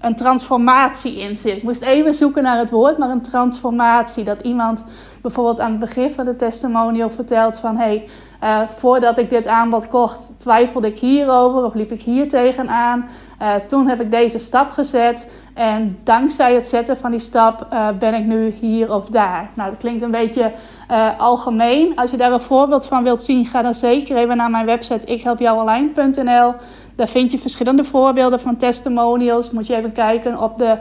een 0.00 0.16
transformatie 0.16 1.20
in 1.20 1.36
zit. 1.36 1.56
Ik 1.56 1.62
moest 1.62 1.82
even 1.82 2.14
zoeken 2.14 2.42
naar 2.42 2.58
het 2.58 2.70
woord, 2.70 2.98
maar 2.98 3.10
een 3.10 3.22
transformatie. 3.22 4.24
Dat 4.24 4.40
iemand 4.40 4.84
bijvoorbeeld 5.22 5.60
aan 5.60 5.70
het 5.70 5.80
begin 5.80 6.12
van 6.12 6.24
de 6.24 6.36
testimonial 6.36 7.10
vertelt 7.10 7.58
van 7.58 7.76
hey, 7.76 8.08
uh, 8.42 8.60
voordat 8.68 9.18
ik 9.18 9.30
dit 9.30 9.46
aanbod 9.46 9.86
kocht, 9.86 10.34
twijfelde 10.38 10.86
ik 10.86 10.98
hierover 10.98 11.64
of 11.64 11.74
liep 11.74 11.92
ik 11.92 12.02
hier 12.02 12.28
tegenaan. 12.28 13.08
Uh, 13.42 13.54
toen 13.54 13.88
heb 13.88 14.00
ik 14.00 14.10
deze 14.10 14.38
stap 14.38 14.70
gezet 14.70 15.30
en 15.54 15.98
dankzij 16.04 16.54
het 16.54 16.68
zetten 16.68 16.98
van 16.98 17.10
die 17.10 17.20
stap 17.20 17.66
uh, 17.72 17.88
ben 17.98 18.14
ik 18.14 18.24
nu 18.24 18.54
hier 18.60 18.92
of 18.92 19.06
daar. 19.06 19.50
Nou, 19.54 19.70
dat 19.70 19.78
klinkt 19.78 20.02
een 20.02 20.10
beetje 20.10 20.52
algemeen. 21.18 21.96
Als 21.96 22.10
je 22.10 22.16
daar 22.16 22.32
een 22.32 22.40
voorbeeld 22.40 22.86
van 22.86 23.02
wilt 23.02 23.22
zien, 23.22 23.46
ga 23.46 23.62
dan 23.62 23.74
zeker 23.74 24.16
even 24.16 24.36
naar 24.36 24.50
mijn 24.50 24.66
website 24.66 25.06
ikhelpjouonline.nl. 25.06 26.54
Daar 26.96 27.08
vind 27.08 27.30
je 27.30 27.38
verschillende 27.38 27.84
voorbeelden 27.84 28.40
van 28.40 28.56
testimonials. 28.56 29.50
Moet 29.50 29.66
je 29.66 29.76
even 29.76 29.92
kijken 29.92 30.42
op 30.42 30.58
de 30.58 30.78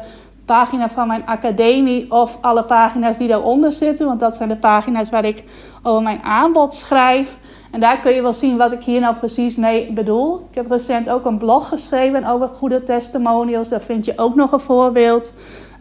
pagina 0.56 0.90
van 0.90 1.08
mijn 1.08 1.26
academie 1.26 2.12
of 2.12 2.38
alle 2.42 2.64
pagina's 2.64 3.18
die 3.18 3.28
daaronder 3.28 3.72
zitten. 3.72 4.06
Want 4.06 4.20
dat 4.20 4.36
zijn 4.36 4.50
de 4.50 4.58
pagina's 4.58 5.10
waar 5.10 5.26
ik 5.26 5.44
over 5.84 6.04
mijn 6.04 6.24
aanbod 6.24 6.74
schrijf. 6.74 7.38
En 7.72 7.80
daar 7.80 8.00
kun 8.00 8.14
je 8.14 8.22
wel 8.22 8.34
zien 8.34 8.58
wat 8.58 8.72
ik 8.72 8.84
hier 8.84 9.00
nou 9.00 9.16
precies 9.16 9.56
mee 9.56 9.94
bedoel. 9.94 10.48
Ik 10.50 10.56
heb 10.56 10.72
recent 10.72 11.10
ook 11.10 11.26
een 11.26 11.38
blog 11.38 11.68
geschreven 11.68 12.26
over 12.26 12.48
goede 12.48 12.84
testimonials. 12.84 13.70
Daar 13.70 13.82
vind 13.82 14.06
je 14.06 14.14
ook 14.16 14.36
nog 14.36 14.52
een 14.52 14.60
voorbeeld. 14.60 15.34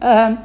Um, 0.03 0.37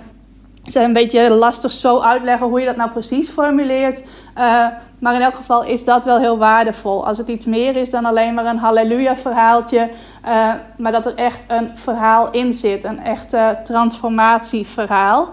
het 0.64 0.74
is 0.74 0.82
een 0.82 0.92
beetje 0.92 1.30
lastig 1.30 1.72
zo 1.72 2.00
uitleggen 2.00 2.46
hoe 2.46 2.60
je 2.60 2.66
dat 2.66 2.76
nou 2.76 2.90
precies 2.90 3.28
formuleert. 3.28 4.00
Uh, 4.00 4.66
maar 4.98 5.14
in 5.14 5.20
elk 5.20 5.34
geval 5.34 5.64
is 5.64 5.84
dat 5.84 6.04
wel 6.04 6.18
heel 6.18 6.38
waardevol. 6.38 7.06
Als 7.06 7.18
het 7.18 7.28
iets 7.28 7.44
meer 7.44 7.76
is 7.76 7.90
dan 7.90 8.04
alleen 8.04 8.34
maar 8.34 8.46
een 8.46 8.58
halleluja 8.58 9.16
verhaaltje. 9.16 9.90
Uh, 10.26 10.52
maar 10.78 10.92
dat 10.92 11.06
er 11.06 11.14
echt 11.14 11.44
een 11.48 11.70
verhaal 11.74 12.30
in 12.30 12.52
zit. 12.52 12.84
Een 12.84 13.04
echte 13.04 13.58
transformatieverhaal. 13.62 15.32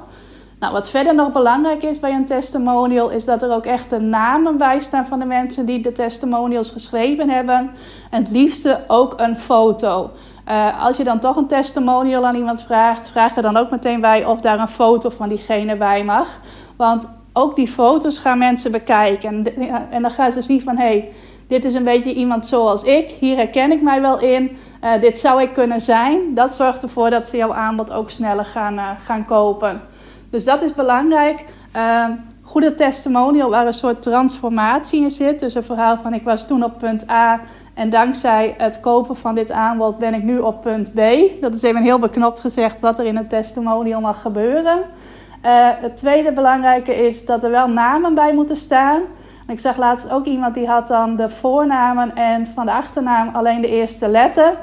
Nou, 0.60 0.74
wat 0.74 0.90
verder 0.90 1.16
nog 1.16 1.32
belangrijk 1.32 1.84
is 1.84 2.00
bij 2.00 2.14
een 2.14 2.26
testimonial, 2.26 3.10
is 3.10 3.26
dat 3.26 3.44
er 3.44 3.54
ook 3.54 3.66
echt 3.66 3.90
de 3.90 4.00
namen 4.00 4.58
bij 4.58 4.80
staan 4.80 5.06
van 5.06 5.20
de 5.20 5.26
mensen 5.26 5.66
die 5.66 5.82
de 5.82 5.92
testimonials 5.92 6.70
geschreven 6.70 7.30
hebben. 7.30 7.72
En 8.10 8.24
het 8.24 8.32
liefste 8.32 8.80
ook 8.88 9.14
een 9.18 9.38
foto. 9.38 10.12
Uh, 10.48 10.84
als 10.84 10.98
je 10.98 11.04
dan 11.04 11.20
toch 11.20 11.36
een 11.36 11.48
testimonial 11.48 12.26
aan 12.26 12.36
iemand 12.36 12.62
vraagt, 12.62 13.10
vraag 13.10 13.36
er 13.36 13.42
dan 13.42 13.58
ook 13.58 13.72
meteen 13.72 14.02
bij 14.02 14.26
of 14.26 14.42
daar 14.42 14.60
een 14.60 14.68
foto 14.68 15.10
van 15.10 15.30
diegene 15.30 15.76
bij 15.76 16.04
mag. 16.04 16.40
Want 16.76 17.08
ook 17.34 17.56
die 17.56 17.68
foto's 17.68 18.18
gaan 18.18 18.38
mensen 18.38 18.72
bekijken. 18.72 19.30
En, 19.30 19.90
en 19.92 20.02
dan 20.02 20.12
gaan 20.12 20.32
ze 20.32 20.42
zien 20.42 20.62
van 20.62 20.78
hé, 20.78 20.84
hey, 20.84 21.12
dit 21.48 21.66
is 21.66 21.74
een 21.74 21.84
beetje 21.84 22.14
iemand 22.14 22.46
zoals 22.46 22.84
ik. 22.84 23.10
Hier 23.20 23.36
herken 23.36 23.72
ik 23.72 23.82
mij 23.82 24.02
wel 24.02 24.20
in. 24.20 24.58
Uh, 24.84 25.02
dit 25.02 25.20
zou 25.20 25.42
ik 25.42 25.54
kunnen 25.54 25.82
zijn. 25.82 26.34
Dat 26.34 26.56
zorgt 26.56 26.84
ervoor 26.84 27.10
dat 27.10 27.28
ze 27.28 27.38
jouw 27.38 27.54
aanbod 27.54 27.92
ook 27.92 28.10
sneller 28.10 28.46
gaan, 28.46 28.74
uh, 28.74 28.90
gaan 29.00 29.26
kopen. 29.26 29.82
Dus 30.30 30.46
dat 30.46 30.62
is 30.62 30.74
belangrijk. 30.74 31.46
Uh, 31.76 32.06
goede 32.42 32.74
testimonial 32.74 33.50
waar 33.50 33.68
een 33.68 33.74
soort 33.74 34.02
transformatie 34.02 35.04
in 35.04 35.12
zit. 35.12 35.40
Dus 35.40 35.56
een 35.56 35.64
verhaal 35.64 35.98
van 35.98 36.14
ik 36.14 36.24
was 36.24 36.48
toen 36.48 36.64
op 36.64 36.78
punt 36.78 37.10
A 37.10 37.42
en 37.74 37.90
dankzij 37.90 38.56
het 38.58 38.80
kopen 38.80 39.16
van 39.16 39.36
dit 39.36 39.52
aanbod 39.52 39.98
ben 39.98 40.14
ik 40.14 40.24
nu 40.24 40.40
op 40.40 40.62
punt 40.62 40.94
B. 40.94 41.00
Dat 41.42 41.56
is 41.56 41.62
even 41.62 41.82
heel 41.82 42.00
beknopt 42.00 42.40
gezegd 42.40 42.80
wat 42.80 43.00
er 43.00 43.06
in 43.06 43.16
een 43.16 43.28
testimonial 43.28 44.02
mag 44.02 44.22
gebeuren. 44.22 44.78
Uh, 44.78 45.70
het 45.70 45.98
tweede 45.98 46.32
belangrijke 46.32 47.08
is 47.08 47.26
dat 47.26 47.44
er 47.44 47.52
wel 47.52 47.68
namen 47.68 48.14
bij 48.14 48.34
moeten 48.34 48.58
staan. 48.58 49.02
Ik 49.48 49.60
zag 49.60 49.78
laatst 49.78 50.12
ook 50.12 50.26
iemand 50.26 50.54
die 50.54 50.68
had 50.68 50.88
dan 50.88 51.16
de 51.16 51.30
voornamen 51.30 52.16
en 52.16 52.48
van 52.48 52.66
de 52.66 52.72
achternaam 52.72 53.30
alleen 53.34 53.62
de 53.62 53.68
eerste 53.68 54.08
letter. 54.08 54.54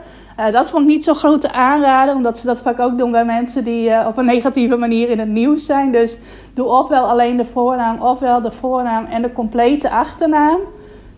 Uh, 0.41 0.53
dat 0.53 0.71
vond 0.71 0.83
ik 0.83 0.89
niet 0.89 1.05
zo'n 1.05 1.15
grote 1.15 1.53
aanrader, 1.53 2.15
omdat 2.15 2.39
ze 2.39 2.47
dat 2.47 2.61
vaak 2.61 2.79
ook 2.79 2.99
doen 2.99 3.11
bij 3.11 3.25
mensen 3.25 3.65
die 3.65 3.89
uh, 3.89 4.05
op 4.09 4.17
een 4.17 4.25
negatieve 4.25 4.77
manier 4.77 5.11
in 5.11 5.19
het 5.19 5.29
nieuws 5.29 5.67
zijn. 5.67 5.93
Dus 5.93 6.19
doe 6.55 6.67
ofwel 6.67 7.09
alleen 7.09 7.37
de 7.37 7.45
voornaam, 7.45 8.03
ofwel 8.03 8.43
de 8.43 8.53
voornaam 8.53 9.05
en 9.05 9.23
de 9.23 9.33
complete 9.33 9.91
achternaam. 9.91 10.59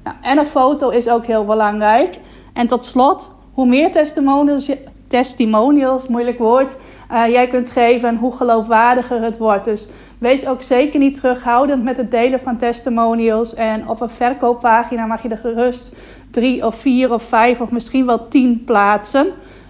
Nou, 0.05 0.17
en 0.21 0.39
een 0.39 0.47
foto 0.47 0.89
is 0.89 1.09
ook 1.09 1.27
heel 1.27 1.45
belangrijk. 1.45 2.19
En 2.53 2.67
tot 2.67 2.85
slot, 2.85 3.31
hoe 3.53 3.67
meer 3.67 3.93
testimonials, 3.93 4.71
testimonials 5.07 6.09
moeilijk 6.09 6.39
woord, 6.39 6.77
uh, 7.13 7.27
jij 7.29 7.49
kunt 7.49 7.71
geven, 7.71 8.17
hoe 8.17 8.37
geloofwaardiger 8.37 9.23
het 9.23 9.39
wordt. 9.39 9.65
Dus 9.65 9.89
wees 10.19 10.47
ook 10.47 10.63
zeker 10.63 10.99
niet 10.99 11.15
terughoudend 11.15 11.83
met 11.83 11.97
het 11.97 12.11
delen 12.11 12.41
van 12.41 12.57
testimonials. 12.57 13.55
En 13.55 13.89
op 13.89 14.01
een 14.01 14.11
verkooppagina 14.11 15.07
mag 15.07 15.23
je 15.23 15.29
er 15.29 15.37
gerust 15.37 15.93
drie 16.31 16.67
of 16.67 16.75
vier 16.75 17.13
of 17.13 17.23
vijf 17.23 17.61
of 17.61 17.71
misschien 17.71 18.07
wel 18.07 18.29
tien 18.29 18.65
plaatsen. 18.65 19.27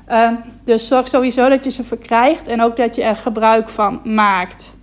Uh, 0.08 0.30
dus 0.64 0.86
zorg 0.86 1.08
sowieso 1.08 1.48
dat 1.48 1.64
je 1.64 1.70
ze 1.70 1.84
verkrijgt 1.84 2.46
en 2.46 2.62
ook 2.62 2.76
dat 2.76 2.94
je 2.94 3.02
er 3.02 3.16
gebruik 3.16 3.68
van 3.68 4.00
maakt. 4.04 4.78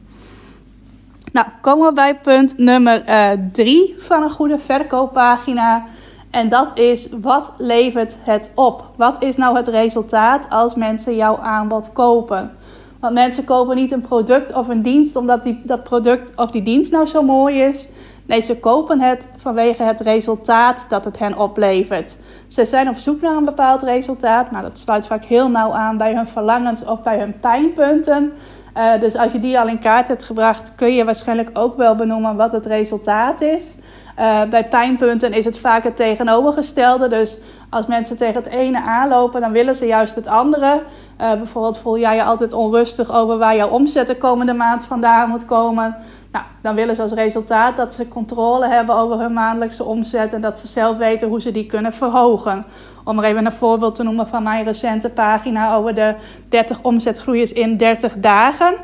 Nou, 1.37 1.49
komen 1.61 1.87
we 1.87 1.93
bij 1.93 2.15
punt 2.15 2.57
nummer 2.57 3.03
3 3.51 3.93
uh, 3.93 3.99
van 3.99 4.23
een 4.23 4.29
goede 4.29 4.59
verkooppagina. 4.59 5.85
En 6.31 6.49
dat 6.49 6.71
is, 6.79 7.09
wat 7.21 7.53
levert 7.57 8.15
het 8.21 8.51
op? 8.55 8.89
Wat 8.95 9.23
is 9.23 9.35
nou 9.35 9.55
het 9.57 9.67
resultaat 9.67 10.49
als 10.49 10.75
mensen 10.75 11.15
jouw 11.15 11.37
aanbod 11.37 11.93
kopen? 11.93 12.51
Want 12.99 13.13
mensen 13.13 13.43
kopen 13.43 13.75
niet 13.75 13.91
een 13.91 14.01
product 14.01 14.53
of 14.53 14.67
een 14.67 14.81
dienst 14.81 15.15
omdat 15.15 15.43
die, 15.43 15.61
dat 15.63 15.83
product 15.83 16.31
of 16.35 16.51
die 16.51 16.63
dienst 16.63 16.91
nou 16.91 17.05
zo 17.05 17.21
mooi 17.21 17.61
is. 17.61 17.89
Nee, 18.25 18.41
ze 18.41 18.59
kopen 18.59 18.99
het 18.99 19.31
vanwege 19.37 19.83
het 19.83 20.01
resultaat 20.01 20.85
dat 20.89 21.05
het 21.05 21.19
hen 21.19 21.37
oplevert. 21.37 22.17
Ze 22.47 22.65
zijn 22.65 22.89
op 22.89 22.95
zoek 22.95 23.21
naar 23.21 23.35
een 23.35 23.45
bepaald 23.45 23.81
resultaat. 23.81 24.51
Nou, 24.51 24.63
dat 24.63 24.77
sluit 24.77 25.07
vaak 25.07 25.25
heel 25.25 25.49
nauw 25.49 25.71
aan 25.71 25.97
bij 25.97 26.15
hun 26.15 26.27
verlangens 26.27 26.85
of 26.85 27.01
bij 27.01 27.19
hun 27.19 27.39
pijnpunten. 27.39 28.31
Uh, 28.77 28.99
dus 28.99 29.15
als 29.15 29.31
je 29.31 29.39
die 29.39 29.59
al 29.59 29.67
in 29.67 29.79
kaart 29.79 30.07
hebt 30.07 30.23
gebracht, 30.23 30.75
kun 30.75 30.95
je 30.95 31.05
waarschijnlijk 31.05 31.49
ook 31.53 31.77
wel 31.77 31.95
benoemen 31.95 32.35
wat 32.35 32.51
het 32.51 32.65
resultaat 32.65 33.41
is. 33.41 33.75
Uh, 34.19 34.43
bij 34.43 34.67
pijnpunten 34.67 35.33
is 35.33 35.45
het 35.45 35.59
vaak 35.59 35.83
het 35.83 35.95
tegenovergestelde. 35.95 37.07
Dus 37.07 37.39
als 37.69 37.85
mensen 37.85 38.17
tegen 38.17 38.43
het 38.43 38.51
ene 38.51 38.81
aanlopen, 38.81 39.41
dan 39.41 39.51
willen 39.51 39.75
ze 39.75 39.85
juist 39.85 40.15
het 40.15 40.27
andere. 40.27 40.83
Uh, 41.21 41.33
bijvoorbeeld 41.33 41.77
voel 41.77 41.97
jij 41.97 42.15
je 42.15 42.23
altijd 42.23 42.53
onrustig 42.53 43.11
over 43.11 43.37
waar 43.37 43.55
jouw 43.55 43.69
omzet 43.69 44.07
de 44.07 44.17
komende 44.17 44.53
maand 44.53 44.83
vandaan 44.83 45.29
moet 45.29 45.45
komen. 45.45 45.95
Nou, 46.31 46.45
dan 46.61 46.75
willen 46.75 46.95
ze 46.95 47.01
als 47.01 47.13
resultaat 47.13 47.77
dat 47.77 47.93
ze 47.93 48.07
controle 48.07 48.67
hebben 48.67 48.95
over 48.95 49.19
hun 49.19 49.33
maandelijkse 49.33 49.83
omzet 49.83 50.33
en 50.33 50.41
dat 50.41 50.57
ze 50.57 50.67
zelf 50.67 50.97
weten 50.97 51.27
hoe 51.27 51.41
ze 51.41 51.51
die 51.51 51.65
kunnen 51.65 51.93
verhogen. 51.93 52.65
Om 53.07 53.19
er 53.19 53.23
even 53.23 53.45
een 53.45 53.51
voorbeeld 53.51 53.95
te 53.95 54.03
noemen 54.03 54.27
van 54.27 54.43
mijn 54.43 54.65
recente 54.65 55.09
pagina 55.09 55.75
over 55.75 55.93
de 55.95 56.15
30 56.49 56.81
omzetgroeiers 56.81 57.53
in 57.53 57.77
30 57.77 58.13
dagen. 58.17 58.75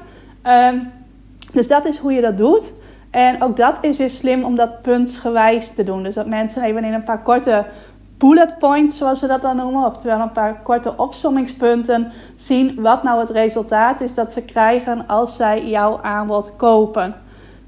Um, 0.48 0.92
dus 1.54 1.68
dat 1.68 1.86
is 1.86 1.98
hoe 1.98 2.14
je 2.14 2.22
dat 2.22 2.38
doet. 2.38 2.74
En 3.10 3.44
ook 3.44 3.58
dat 3.58 3.78
is 3.82 3.98
weer 3.98 4.10
slim 4.10 4.44
om 4.44 4.56
dat 4.56 4.82
puntsgewijs 4.82 5.74
te 5.74 5.84
doen. 5.84 6.04
Dus 6.04 6.16
dat 6.16 6.28
mensen 6.28 6.64
even 6.64 6.84
in 6.84 6.94
een 6.94 7.04
paar 7.04 7.22
korte 7.22 7.66
bullet 8.18 8.58
points, 8.58 8.98
zoals 8.98 9.20
ze 9.20 9.28
dat 9.28 9.42
dan 9.42 9.56
noemen, 9.56 9.86
oftewel 9.86 10.20
een 10.20 10.32
paar 10.32 10.62
korte 10.64 10.94
opsommingspunten, 10.98 12.12
zien 12.36 12.82
wat 12.82 13.04
nou 13.04 13.20
het 13.20 13.30
resultaat 13.30 14.02
is 14.02 14.14
dat 14.14 14.34
ze 14.34 14.42
krijgen 14.42 15.08
als 15.08 15.36
zij 15.36 15.68
jouw 15.68 16.00
aanbod 16.02 16.56
kopen. 16.56 17.16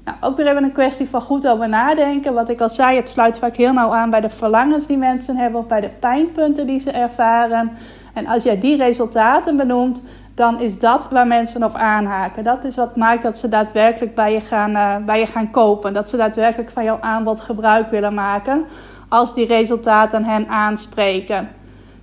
Nou, 0.06 0.18
ook 0.20 0.36
weer 0.36 0.46
even 0.46 0.64
een 0.64 0.72
kwestie 0.72 1.08
van 1.08 1.20
goed 1.20 1.48
over 1.48 1.68
nadenken. 1.68 2.34
Wat 2.34 2.48
ik 2.48 2.60
al 2.60 2.68
zei, 2.68 2.96
het 2.96 3.08
sluit 3.08 3.38
vaak 3.38 3.56
heel 3.56 3.72
nauw 3.72 3.94
aan 3.94 4.10
bij 4.10 4.20
de 4.20 4.30
verlangens 4.30 4.86
die 4.86 4.96
mensen 4.96 5.36
hebben 5.36 5.60
of 5.60 5.66
bij 5.66 5.80
de 5.80 5.88
pijnpunten 5.88 6.66
die 6.66 6.80
ze 6.80 6.90
ervaren. 6.90 7.70
En 8.14 8.26
als 8.26 8.42
jij 8.42 8.60
die 8.60 8.76
resultaten 8.76 9.56
benoemt, 9.56 10.02
dan 10.34 10.60
is 10.60 10.78
dat 10.78 11.08
waar 11.10 11.26
mensen 11.26 11.64
op 11.64 11.74
aanhaken. 11.74 12.44
Dat 12.44 12.64
is 12.64 12.76
wat 12.76 12.96
maakt 12.96 13.22
dat 13.22 13.38
ze 13.38 13.48
daadwerkelijk 13.48 14.14
bij 14.14 14.32
je 14.32 14.40
gaan, 14.40 14.70
uh, 14.70 14.96
bij 14.96 15.18
je 15.18 15.26
gaan 15.26 15.50
kopen. 15.50 15.92
Dat 15.92 16.08
ze 16.08 16.16
daadwerkelijk 16.16 16.70
van 16.70 16.84
jouw 16.84 16.98
aanbod 17.00 17.40
gebruik 17.40 17.90
willen 17.90 18.14
maken 18.14 18.64
als 19.08 19.34
die 19.34 19.46
resultaten 19.46 20.24
hen 20.24 20.48
aanspreken. 20.48 21.48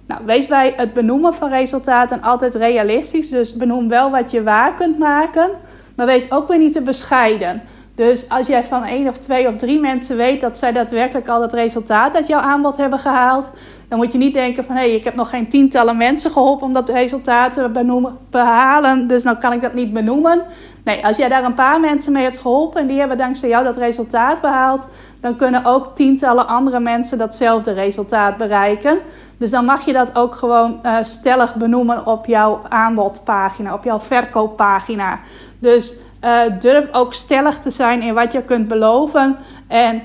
Nou, 0.08 0.22
wees 0.26 0.48
bij 0.48 0.74
het 0.78 0.94
benoemen 0.94 1.34
van 1.34 1.50
resultaten 1.50 2.22
altijd 2.22 2.56
realistisch. 2.56 3.30
Dus 3.30 3.56
benoem 3.56 3.90
wel 3.90 4.12
wat 4.12 4.32
je 4.32 4.44
waar 4.44 4.74
kunt 4.74 5.00
maken, 5.00 5.50
maar 5.96 6.06
wees 6.06 6.32
ook 6.32 6.48
weer 6.48 6.58
niet 6.58 6.74
te 6.74 6.82
bescheiden. 6.82 7.62
Dus 7.96 8.30
als 8.30 8.48
jij 8.48 8.66
van 8.66 8.84
één 8.84 9.08
of 9.08 9.18
twee 9.18 9.48
of 9.48 9.56
drie 9.56 9.80
mensen 9.80 10.18
weet 10.18 10.42
dat 10.42 10.58
zij 10.58 10.72
daadwerkelijk 10.72 11.28
al 11.28 11.42
het 11.42 11.54
resultaat 11.54 12.16
uit 12.16 12.28
jouw 12.28 12.40
aanbod 12.40 12.78
hebben 12.78 13.00
gehaald, 13.00 13.50
dan 13.88 13.98
moet 13.98 14.12
je 14.12 14.18
niet 14.18 14.34
denken 14.34 14.64
van 14.64 14.76
hé, 14.76 14.82
hey, 14.82 14.96
ik 14.96 15.04
heb 15.04 15.16
nog 15.16 15.30
geen 15.30 15.50
tientallen 15.50 15.98
mensen 15.98 16.32
geholpen 16.32 16.68
om 16.68 16.74
dat 16.74 16.90
resultaat 16.90 17.54
te 17.54 17.70
benoemen, 17.70 18.18
behalen, 18.30 19.08
dus 19.08 19.24
nou 19.24 19.38
kan 19.38 19.54
ik 19.54 19.62
dat 19.62 19.74
niet 19.74 19.94
benoemen. 19.94 20.42
Nee, 20.84 21.06
als 21.06 21.18
jij 21.18 21.30
daar 21.30 21.44
een 21.44 21.54
paar 21.54 21.80
mensen 21.80 22.14
mee 22.14 22.24
hebt 22.24 22.38
geholpen 22.38 22.82
en 22.82 22.88
die 22.88 23.00
hebben 23.00 23.18
dankzij 23.18 23.50
jou 23.50 23.64
dat 23.64 23.78
resultaat 23.78 24.42
behaald, 24.42 24.88
dan 25.22 25.36
kunnen 25.36 25.66
ook 25.66 25.96
tientallen 25.96 26.48
andere 26.48 26.80
mensen 26.80 27.18
datzelfde 27.18 27.72
resultaat 27.72 28.38
bereiken. 28.38 29.00
Dus 29.38 29.50
dan 29.50 29.66
mag 29.66 29.86
je 29.86 29.94
dat 29.94 30.16
ook 30.16 30.36
gewoon 30.36 30.80
uh, 30.84 30.98
stellig 31.02 31.56
benoemen 31.56 32.06
op 32.06 32.26
jouw 32.26 32.62
aanbodpagina, 32.70 33.74
op 33.74 33.84
jouw 33.84 34.00
verkooppagina. 34.00 35.20
Dus 35.60 36.00
uh, 36.24 36.60
durf 36.60 36.88
ook 36.92 37.14
stellig 37.14 37.60
te 37.60 37.70
zijn 37.70 38.02
in 38.02 38.14
wat 38.14 38.32
je 38.32 38.44
kunt 38.44 38.68
beloven. 38.68 39.38
En 39.68 40.02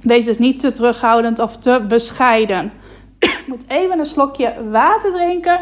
wees 0.00 0.24
dus 0.24 0.38
niet 0.38 0.60
te 0.60 0.72
terughoudend 0.72 1.38
of 1.38 1.56
te 1.56 1.84
bescheiden. 1.88 2.72
Ik 3.18 3.44
moet 3.46 3.64
even 3.68 3.98
een 3.98 4.06
slokje 4.06 4.54
water 4.70 5.12
drinken. 5.12 5.60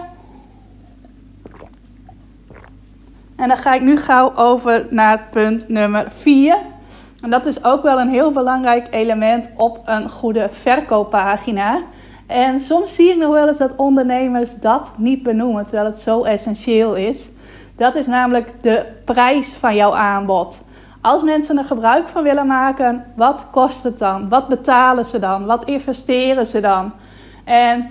En 3.36 3.48
dan 3.48 3.56
ga 3.56 3.74
ik 3.74 3.82
nu 3.82 3.96
gauw 3.96 4.34
over 4.34 4.86
naar 4.90 5.26
punt 5.30 5.68
nummer 5.68 6.06
4. 6.08 6.58
En 7.20 7.30
dat 7.30 7.46
is 7.46 7.64
ook 7.64 7.82
wel 7.82 8.00
een 8.00 8.08
heel 8.08 8.30
belangrijk 8.30 8.86
element 8.90 9.48
op 9.56 9.80
een 9.84 10.10
goede 10.10 10.48
verkooppagina. 10.50 11.82
En 12.26 12.60
soms 12.60 12.94
zie 12.94 13.10
ik 13.10 13.16
nog 13.16 13.32
wel 13.32 13.48
eens 13.48 13.58
dat 13.58 13.76
ondernemers 13.76 14.54
dat 14.54 14.92
niet 14.96 15.22
benoemen, 15.22 15.64
terwijl 15.64 15.86
het 15.86 16.00
zo 16.00 16.22
essentieel 16.22 16.94
is. 16.94 17.28
Dat 17.76 17.94
is 17.94 18.06
namelijk 18.06 18.52
de 18.60 18.86
prijs 19.04 19.54
van 19.54 19.74
jouw 19.74 19.94
aanbod. 19.94 20.62
Als 21.00 21.22
mensen 21.22 21.58
er 21.58 21.64
gebruik 21.64 22.08
van 22.08 22.22
willen 22.22 22.46
maken, 22.46 23.04
wat 23.16 23.46
kost 23.50 23.82
het 23.82 23.98
dan? 23.98 24.28
Wat 24.28 24.48
betalen 24.48 25.04
ze 25.04 25.18
dan? 25.18 25.46
Wat 25.46 25.64
investeren 25.64 26.46
ze 26.46 26.60
dan? 26.60 26.92
En 27.44 27.90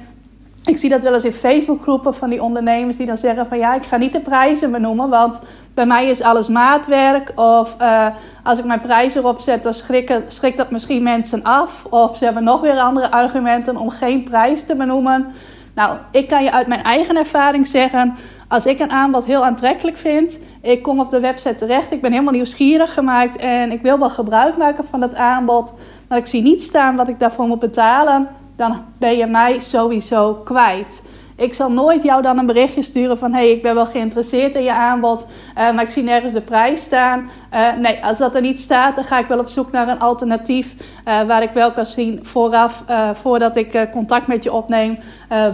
ik 0.65 0.77
zie 0.77 0.89
dat 0.89 1.01
wel 1.01 1.13
eens 1.13 1.23
in 1.23 1.33
Facebookgroepen 1.33 2.13
van 2.13 2.29
die 2.29 2.43
ondernemers 2.43 2.97
die 2.97 3.05
dan 3.05 3.17
zeggen 3.17 3.45
van 3.45 3.57
ja, 3.57 3.75
ik 3.75 3.83
ga 3.83 3.97
niet 3.97 4.13
de 4.13 4.19
prijzen 4.19 4.71
benoemen, 4.71 5.09
want 5.09 5.39
bij 5.73 5.85
mij 5.85 6.07
is 6.07 6.21
alles 6.21 6.47
maatwerk. 6.47 7.31
Of 7.35 7.75
uh, 7.81 8.07
als 8.43 8.59
ik 8.59 8.65
mijn 8.65 8.81
prijs 8.81 9.15
erop 9.15 9.39
zet, 9.39 9.63
dan 9.63 9.73
schrikken, 9.73 10.23
schrikt 10.27 10.57
dat 10.57 10.71
misschien 10.71 11.03
mensen 11.03 11.43
af. 11.43 11.85
Of 11.89 12.17
ze 12.17 12.25
hebben 12.25 12.43
nog 12.43 12.61
weer 12.61 12.79
andere 12.79 13.11
argumenten 13.11 13.77
om 13.77 13.89
geen 13.89 14.23
prijs 14.23 14.63
te 14.63 14.75
benoemen. 14.75 15.33
Nou, 15.75 15.97
ik 16.11 16.27
kan 16.27 16.43
je 16.43 16.51
uit 16.51 16.67
mijn 16.67 16.83
eigen 16.83 17.17
ervaring 17.17 17.67
zeggen, 17.67 18.15
als 18.47 18.65
ik 18.65 18.79
een 18.79 18.91
aanbod 18.91 19.25
heel 19.25 19.45
aantrekkelijk 19.45 19.97
vind, 19.97 20.39
ik 20.61 20.83
kom 20.83 20.99
op 20.99 21.09
de 21.09 21.19
website 21.19 21.55
terecht, 21.55 21.91
ik 21.91 22.01
ben 22.01 22.11
helemaal 22.11 22.33
nieuwsgierig 22.33 22.93
gemaakt 22.93 23.35
en 23.35 23.71
ik 23.71 23.81
wil 23.81 23.99
wel 23.99 24.09
gebruik 24.09 24.57
maken 24.57 24.85
van 24.85 24.99
dat 24.99 25.15
aanbod, 25.15 25.73
maar 26.07 26.17
ik 26.17 26.25
zie 26.25 26.41
niet 26.41 26.63
staan 26.63 26.95
wat 26.95 27.07
ik 27.07 27.19
daarvoor 27.19 27.47
moet 27.47 27.59
betalen, 27.59 28.27
dan 28.55 28.81
ben 28.97 29.17
je 29.17 29.25
mij 29.25 29.59
sowieso 29.59 30.33
kwijt. 30.33 31.01
Ik 31.35 31.53
zal 31.53 31.71
nooit 31.71 32.03
jou 32.03 32.21
dan 32.21 32.37
een 32.37 32.45
berichtje 32.45 32.83
sturen 32.83 33.17
van: 33.17 33.33
hey, 33.33 33.51
ik 33.51 33.61
ben 33.61 33.75
wel 33.75 33.85
geïnteresseerd 33.85 34.55
in 34.55 34.63
je 34.63 34.73
aanbod, 34.73 35.21
uh, 35.21 35.55
maar 35.55 35.81
ik 35.81 35.89
zie 35.89 36.03
nergens 36.03 36.33
de 36.33 36.41
prijs 36.41 36.81
staan. 36.81 37.29
Uh, 37.53 37.73
nee, 37.75 38.05
als 38.05 38.17
dat 38.17 38.35
er 38.35 38.41
niet 38.41 38.59
staat, 38.59 38.95
dan 38.95 39.03
ga 39.03 39.19
ik 39.19 39.27
wel 39.27 39.39
op 39.39 39.47
zoek 39.47 39.71
naar 39.71 39.87
een 39.87 39.99
alternatief 39.99 40.75
uh, 41.07 41.21
waar 41.21 41.43
ik 41.43 41.51
wel 41.53 41.71
kan 41.71 41.85
zien 41.85 42.19
vooraf, 42.21 42.83
voordat 43.13 43.55
ik 43.55 43.87
contact 43.91 44.27
met 44.27 44.43
je 44.43 44.53
opneem, 44.53 44.99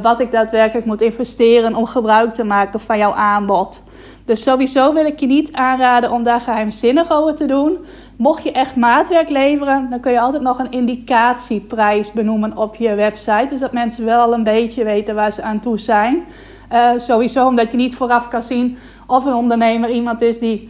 wat 0.01 0.19
ik 0.19 0.31
daadwerkelijk 0.31 0.85
moet 0.85 1.01
investeren 1.01 1.75
om 1.75 1.85
gebruik 1.85 2.31
te 2.31 2.43
maken 2.43 2.79
van 2.79 2.97
jouw 2.97 3.13
aanbod. 3.13 3.83
Dus 4.25 4.43
sowieso 4.43 4.93
wil 4.93 5.05
ik 5.05 5.19
je 5.19 5.25
niet 5.25 5.51
aanraden 5.51 6.11
om 6.11 6.23
daar 6.23 6.41
geheimzinnig 6.41 7.11
over 7.11 7.35
te 7.35 7.45
doen. 7.45 7.77
Mocht 8.19 8.43
je 8.43 8.51
echt 8.51 8.75
maatwerk 8.75 9.29
leveren, 9.29 9.89
dan 9.89 9.99
kun 9.99 10.11
je 10.11 10.19
altijd 10.19 10.43
nog 10.43 10.59
een 10.59 10.71
indicatieprijs 10.71 12.11
benoemen 12.11 12.57
op 12.57 12.75
je 12.75 12.95
website. 12.95 13.47
Dus 13.49 13.59
dat 13.59 13.71
mensen 13.71 14.05
wel 14.05 14.33
een 14.33 14.43
beetje 14.43 14.83
weten 14.83 15.15
waar 15.15 15.31
ze 15.31 15.41
aan 15.41 15.59
toe 15.59 15.79
zijn. 15.79 16.23
Uh, 16.71 16.91
sowieso 16.97 17.47
omdat 17.47 17.71
je 17.71 17.77
niet 17.77 17.95
vooraf 17.95 18.27
kan 18.27 18.43
zien 18.43 18.77
of 19.07 19.25
een 19.25 19.33
ondernemer 19.33 19.89
iemand 19.89 20.21
is 20.21 20.39
die 20.39 20.69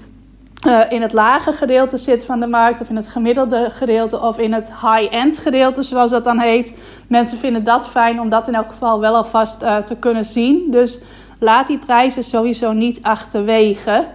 uh, 0.67 0.81
in 0.89 1.01
het 1.01 1.13
lage 1.13 1.53
gedeelte 1.53 1.97
zit 1.97 2.25
van 2.25 2.39
de 2.39 2.47
markt, 2.47 2.81
of 2.81 2.89
in 2.89 2.95
het 2.95 3.07
gemiddelde 3.07 3.69
gedeelte, 3.71 4.21
of 4.21 4.37
in 4.37 4.53
het 4.53 4.71
high-end 4.81 5.37
gedeelte, 5.37 5.83
zoals 5.83 6.11
dat 6.11 6.23
dan 6.23 6.39
heet. 6.39 6.73
Mensen 7.07 7.37
vinden 7.37 7.63
dat 7.63 7.87
fijn 7.87 8.19
om 8.19 8.29
dat 8.29 8.47
in 8.47 8.55
elk 8.55 8.69
geval 8.71 8.99
wel 8.99 9.15
alvast 9.15 9.63
uh, 9.63 9.77
te 9.77 9.97
kunnen 9.97 10.25
zien. 10.25 10.71
Dus 10.71 11.03
laat 11.39 11.67
die 11.67 11.77
prijzen 11.77 12.23
sowieso 12.23 12.71
niet 12.71 12.99
achterwege. 13.01 14.05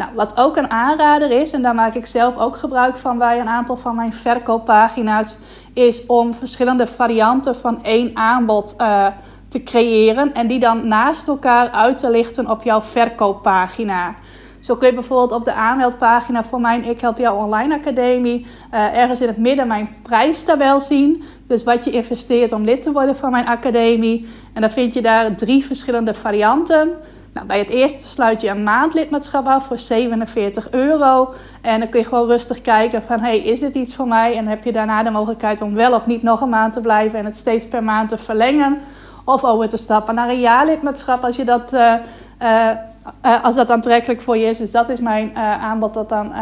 Nou, 0.00 0.12
wat 0.14 0.36
ook 0.36 0.56
een 0.56 0.70
aanrader 0.70 1.30
is, 1.30 1.52
en 1.52 1.62
daar 1.62 1.74
maak 1.74 1.94
ik 1.94 2.06
zelf 2.06 2.38
ook 2.38 2.56
gebruik 2.56 2.96
van 2.96 3.18
bij 3.18 3.40
een 3.40 3.48
aantal 3.48 3.76
van 3.76 3.96
mijn 3.96 4.12
verkooppagina's, 4.12 5.38
is 5.72 6.06
om 6.06 6.34
verschillende 6.34 6.86
varianten 6.86 7.56
van 7.56 7.84
één 7.84 8.16
aanbod 8.16 8.74
uh, 8.78 9.06
te 9.48 9.62
creëren 9.62 10.34
en 10.34 10.46
die 10.46 10.58
dan 10.58 10.88
naast 10.88 11.28
elkaar 11.28 11.70
uit 11.70 11.98
te 11.98 12.10
lichten 12.10 12.50
op 12.50 12.62
jouw 12.62 12.82
verkooppagina. 12.82 14.14
Zo 14.60 14.76
kun 14.76 14.88
je 14.88 14.94
bijvoorbeeld 14.94 15.32
op 15.32 15.44
de 15.44 15.52
aanmeldpagina 15.52 16.44
voor 16.44 16.60
mijn 16.60 16.84
Ik 16.84 17.00
Help 17.00 17.18
Jou 17.18 17.44
Online 17.44 17.74
Academie 17.74 18.46
uh, 18.74 18.98
ergens 18.98 19.20
in 19.20 19.28
het 19.28 19.38
midden 19.38 19.66
mijn 19.66 19.96
prijstabel 20.02 20.80
zien. 20.80 21.22
Dus 21.46 21.64
wat 21.64 21.84
je 21.84 21.90
investeert 21.90 22.52
om 22.52 22.64
lid 22.64 22.82
te 22.82 22.92
worden 22.92 23.16
van 23.16 23.30
mijn 23.30 23.46
academie. 23.46 24.28
En 24.52 24.60
dan 24.60 24.70
vind 24.70 24.94
je 24.94 25.02
daar 25.02 25.36
drie 25.36 25.64
verschillende 25.64 26.14
varianten. 26.14 26.90
Nou, 27.32 27.46
bij 27.46 27.58
het 27.58 27.68
eerste 27.68 28.08
sluit 28.08 28.40
je 28.40 28.48
een 28.48 28.62
maandlidmaatschap 28.62 29.46
af 29.46 29.66
voor 29.66 29.78
47 29.78 30.70
euro. 30.70 31.34
En 31.60 31.80
dan 31.80 31.88
kun 31.88 32.00
je 32.00 32.06
gewoon 32.06 32.28
rustig 32.28 32.60
kijken 32.60 33.02
van, 33.02 33.20
hey, 33.20 33.38
is 33.38 33.60
dit 33.60 33.74
iets 33.74 33.94
voor 33.94 34.08
mij? 34.08 34.36
En 34.36 34.46
heb 34.46 34.64
je 34.64 34.72
daarna 34.72 35.02
de 35.02 35.10
mogelijkheid 35.10 35.60
om 35.60 35.74
wel 35.74 35.92
of 35.92 36.06
niet 36.06 36.22
nog 36.22 36.40
een 36.40 36.48
maand 36.48 36.72
te 36.72 36.80
blijven 36.80 37.18
en 37.18 37.24
het 37.24 37.36
steeds 37.36 37.68
per 37.68 37.82
maand 37.82 38.08
te 38.08 38.18
verlengen. 38.18 38.78
Of 39.24 39.44
over 39.44 39.68
te 39.68 39.76
stappen 39.76 40.14
naar 40.14 40.28
een 40.28 40.40
jaarlidmaatschap 40.40 41.24
als, 41.24 41.36
je 41.36 41.44
dat, 41.44 41.72
uh, 41.72 41.94
uh, 42.42 43.44
als 43.44 43.54
dat 43.54 43.70
aantrekkelijk 43.70 44.22
voor 44.22 44.36
je 44.36 44.46
is. 44.46 44.58
Dus 44.58 44.70
dat 44.70 44.88
is 44.88 45.00
mijn 45.00 45.36
aanbod 45.36 45.94
dat 45.94 46.08
dan 46.08 46.32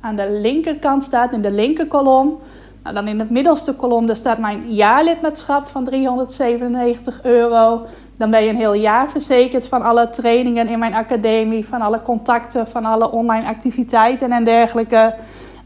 aan 0.00 0.16
de 0.16 0.30
linkerkant 0.30 1.02
staat, 1.02 1.32
in 1.32 1.42
de 1.42 1.50
linkerkolom. 1.50 2.38
Nou, 2.84 2.96
dan 2.96 3.08
in 3.08 3.18
het 3.18 3.30
middelste 3.30 3.74
kolom 3.74 4.06
daar 4.06 4.16
staat 4.16 4.38
mijn 4.38 4.72
jaarlidmaatschap 4.72 5.66
van 5.66 5.84
397 5.84 7.22
euro. 7.22 7.86
Dan 8.16 8.30
ben 8.30 8.42
je 8.42 8.50
een 8.50 8.56
heel 8.56 8.74
jaar 8.74 9.10
verzekerd 9.10 9.68
van 9.68 9.82
alle 9.82 10.10
trainingen 10.10 10.68
in 10.68 10.78
mijn 10.78 10.94
academie, 10.94 11.66
van 11.66 11.80
alle 11.80 12.02
contacten, 12.02 12.68
van 12.68 12.84
alle 12.84 13.10
online 13.10 13.46
activiteiten 13.46 14.32
en 14.32 14.44
dergelijke. 14.44 15.14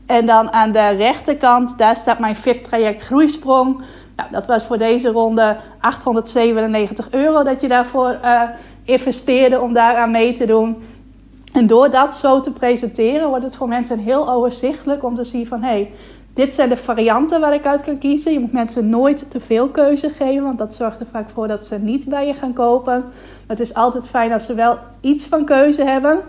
En 0.06 0.26
dan 0.26 0.52
aan 0.52 0.72
de 0.72 0.88
rechterkant, 0.88 1.78
daar 1.78 1.96
staat 1.96 2.18
mijn 2.18 2.36
VIP-traject 2.36 3.02
Groeisprong. 3.02 3.82
Nou, 4.16 4.30
dat 4.30 4.46
was 4.46 4.64
voor 4.64 4.78
deze 4.78 5.08
ronde 5.08 5.56
897 5.80 7.10
euro 7.10 7.42
dat 7.42 7.60
je 7.60 7.68
daarvoor 7.68 8.18
uh, 8.24 8.42
investeerde 8.84 9.60
om 9.60 9.72
daaraan 9.72 10.10
mee 10.10 10.32
te 10.32 10.46
doen. 10.46 10.82
En 11.52 11.66
door 11.66 11.90
dat 11.90 12.16
zo 12.16 12.40
te 12.40 12.52
presenteren, 12.52 13.28
wordt 13.28 13.44
het 13.44 13.56
voor 13.56 13.68
mensen 13.68 13.98
heel 13.98 14.30
overzichtelijk 14.30 15.04
om 15.04 15.14
te 15.14 15.24
zien 15.24 15.46
van 15.46 15.62
hé, 15.62 15.68
hey, 15.68 15.92
dit 16.38 16.54
zijn 16.54 16.68
de 16.68 16.76
varianten 16.76 17.40
waar 17.40 17.54
ik 17.54 17.66
uit 17.66 17.82
kan 17.82 17.98
kiezen. 17.98 18.32
Je 18.32 18.40
moet 18.40 18.52
mensen 18.52 18.88
nooit 18.88 19.30
te 19.30 19.40
veel 19.40 19.68
keuze 19.68 20.10
geven, 20.10 20.42
want 20.42 20.58
dat 20.58 20.74
zorgt 20.74 21.00
er 21.00 21.06
vaak 21.12 21.30
voor 21.30 21.48
dat 21.48 21.66
ze 21.66 21.78
niet 21.78 22.08
bij 22.08 22.26
je 22.26 22.34
gaan 22.34 22.52
kopen. 22.52 23.04
het 23.46 23.60
is 23.60 23.74
altijd 23.74 24.08
fijn 24.08 24.32
als 24.32 24.46
ze 24.46 24.54
wel 24.54 24.78
iets 25.00 25.24
van 25.24 25.44
keuze 25.44 25.84
hebben. 25.84 26.20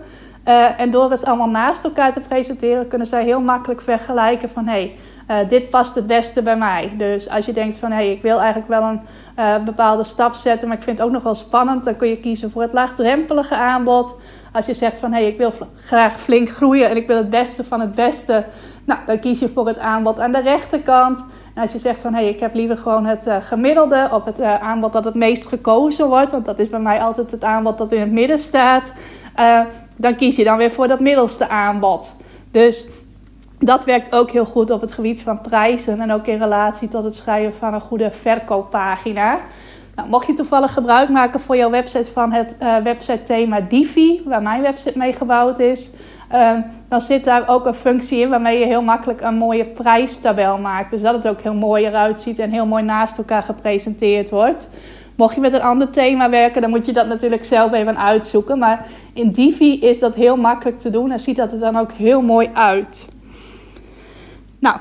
Uh, 0.44 0.80
en 0.80 0.90
door 0.90 1.10
het 1.10 1.24
allemaal 1.24 1.48
naast 1.48 1.84
elkaar 1.84 2.12
te 2.12 2.20
presenteren, 2.20 2.88
kunnen 2.88 3.06
zij 3.06 3.24
heel 3.24 3.40
makkelijk 3.40 3.80
vergelijken 3.80 4.50
van 4.50 4.66
hé, 4.66 4.94
hey, 5.26 5.42
uh, 5.42 5.48
dit 5.48 5.70
past 5.70 5.94
het 5.94 6.06
beste 6.06 6.42
bij 6.42 6.56
mij. 6.56 6.94
Dus 6.98 7.28
als 7.28 7.46
je 7.46 7.52
denkt 7.52 7.76
van 7.76 7.92
hey, 7.92 8.12
ik 8.12 8.22
wil 8.22 8.38
eigenlijk 8.38 8.68
wel 8.68 8.82
een 8.82 9.00
uh, 9.38 9.64
bepaalde 9.64 10.04
stap 10.04 10.34
zetten, 10.34 10.68
maar 10.68 10.76
ik 10.76 10.82
vind 10.82 10.98
het 10.98 11.06
ook 11.06 11.12
nog 11.12 11.22
wel 11.22 11.34
spannend, 11.34 11.84
dan 11.84 11.96
kun 11.96 12.08
je 12.08 12.20
kiezen 12.20 12.50
voor 12.50 12.62
het 12.62 12.72
laagdrempelige 12.72 13.54
aanbod. 13.54 14.14
Als 14.52 14.66
je 14.66 14.74
zegt 14.74 14.98
van 14.98 15.12
hé, 15.12 15.20
hey, 15.20 15.28
ik 15.28 15.38
wil 15.38 15.52
graag 15.80 16.20
flink 16.20 16.48
groeien 16.48 16.88
en 16.88 16.96
ik 16.96 17.06
wil 17.06 17.16
het 17.16 17.30
beste 17.30 17.64
van 17.64 17.80
het 17.80 17.94
beste, 17.94 18.44
nou, 18.84 19.00
dan 19.06 19.18
kies 19.18 19.38
je 19.38 19.48
voor 19.48 19.66
het 19.66 19.78
aanbod 19.78 20.20
aan 20.20 20.32
de 20.32 20.40
rechterkant. 20.40 21.24
En 21.54 21.62
als 21.62 21.72
je 21.72 21.78
zegt 21.78 22.00
van 22.00 22.14
hé, 22.14 22.20
hey, 22.20 22.28
ik 22.28 22.40
heb 22.40 22.54
liever 22.54 22.76
gewoon 22.76 23.04
het 23.04 23.26
uh, 23.26 23.36
gemiddelde 23.40 24.08
op 24.12 24.24
het 24.24 24.38
uh, 24.38 24.62
aanbod 24.62 24.92
dat 24.92 25.04
het 25.04 25.14
meest 25.14 25.46
gekozen 25.46 26.08
wordt, 26.08 26.32
want 26.32 26.44
dat 26.44 26.58
is 26.58 26.68
bij 26.68 26.80
mij 26.80 27.00
altijd 27.00 27.30
het 27.30 27.44
aanbod 27.44 27.78
dat 27.78 27.92
in 27.92 28.00
het 28.00 28.12
midden 28.12 28.38
staat, 28.38 28.92
uh, 29.38 29.60
dan 29.96 30.16
kies 30.16 30.36
je 30.36 30.44
dan 30.44 30.56
weer 30.56 30.70
voor 30.70 30.88
dat 30.88 31.00
middelste 31.00 31.48
aanbod. 31.48 32.12
Dus 32.50 32.86
dat 33.58 33.84
werkt 33.84 34.14
ook 34.14 34.30
heel 34.30 34.44
goed 34.44 34.70
op 34.70 34.80
het 34.80 34.92
gebied 34.92 35.22
van 35.22 35.40
prijzen 35.40 36.00
en 36.00 36.12
ook 36.12 36.26
in 36.26 36.38
relatie 36.38 36.88
tot 36.88 37.04
het 37.04 37.14
schrijven 37.14 37.54
van 37.54 37.74
een 37.74 37.80
goede 37.80 38.10
verkooppagina. 38.10 39.38
Nou, 39.94 40.08
mocht 40.08 40.26
je 40.26 40.32
toevallig 40.32 40.72
gebruik 40.72 41.08
maken 41.08 41.40
voor 41.40 41.56
jouw 41.56 41.70
website 41.70 42.12
van 42.12 42.32
het 42.32 42.56
uh, 42.62 42.76
website 42.76 43.22
thema 43.22 43.60
Divi, 43.60 44.22
waar 44.24 44.42
mijn 44.42 44.62
website 44.62 44.98
mee 44.98 45.12
gebouwd 45.12 45.58
is, 45.58 45.92
uh, 46.32 46.58
dan 46.88 47.00
zit 47.00 47.24
daar 47.24 47.48
ook 47.48 47.66
een 47.66 47.74
functie 47.74 48.20
in 48.20 48.28
waarmee 48.28 48.58
je 48.58 48.64
heel 48.64 48.82
makkelijk 48.82 49.20
een 49.20 49.34
mooie 49.34 49.64
prijstabel 49.64 50.58
maakt. 50.58 50.90
Dus 50.90 51.02
dat 51.02 51.14
het 51.14 51.28
ook 51.28 51.40
heel 51.40 51.54
mooi 51.54 51.86
eruit 51.86 52.20
ziet 52.20 52.38
en 52.38 52.50
heel 52.50 52.66
mooi 52.66 52.82
naast 52.82 53.18
elkaar 53.18 53.42
gepresenteerd 53.42 54.30
wordt. 54.30 54.68
Mocht 55.16 55.34
je 55.34 55.40
met 55.40 55.52
een 55.52 55.62
ander 55.62 55.90
thema 55.90 56.30
werken, 56.30 56.60
dan 56.60 56.70
moet 56.70 56.86
je 56.86 56.92
dat 56.92 57.06
natuurlijk 57.06 57.44
zelf 57.44 57.72
even 57.72 57.98
uitzoeken. 57.98 58.58
Maar 58.58 58.86
in 59.12 59.30
Divi 59.30 59.80
is 59.80 59.98
dat 59.98 60.14
heel 60.14 60.36
makkelijk 60.36 60.78
te 60.78 60.90
doen 60.90 61.10
en 61.10 61.20
ziet 61.20 61.36
dat 61.36 61.52
er 61.52 61.58
dan 61.58 61.76
ook 61.76 61.92
heel 61.92 62.22
mooi 62.22 62.50
uit. 62.52 63.08
Nou, 64.58 64.76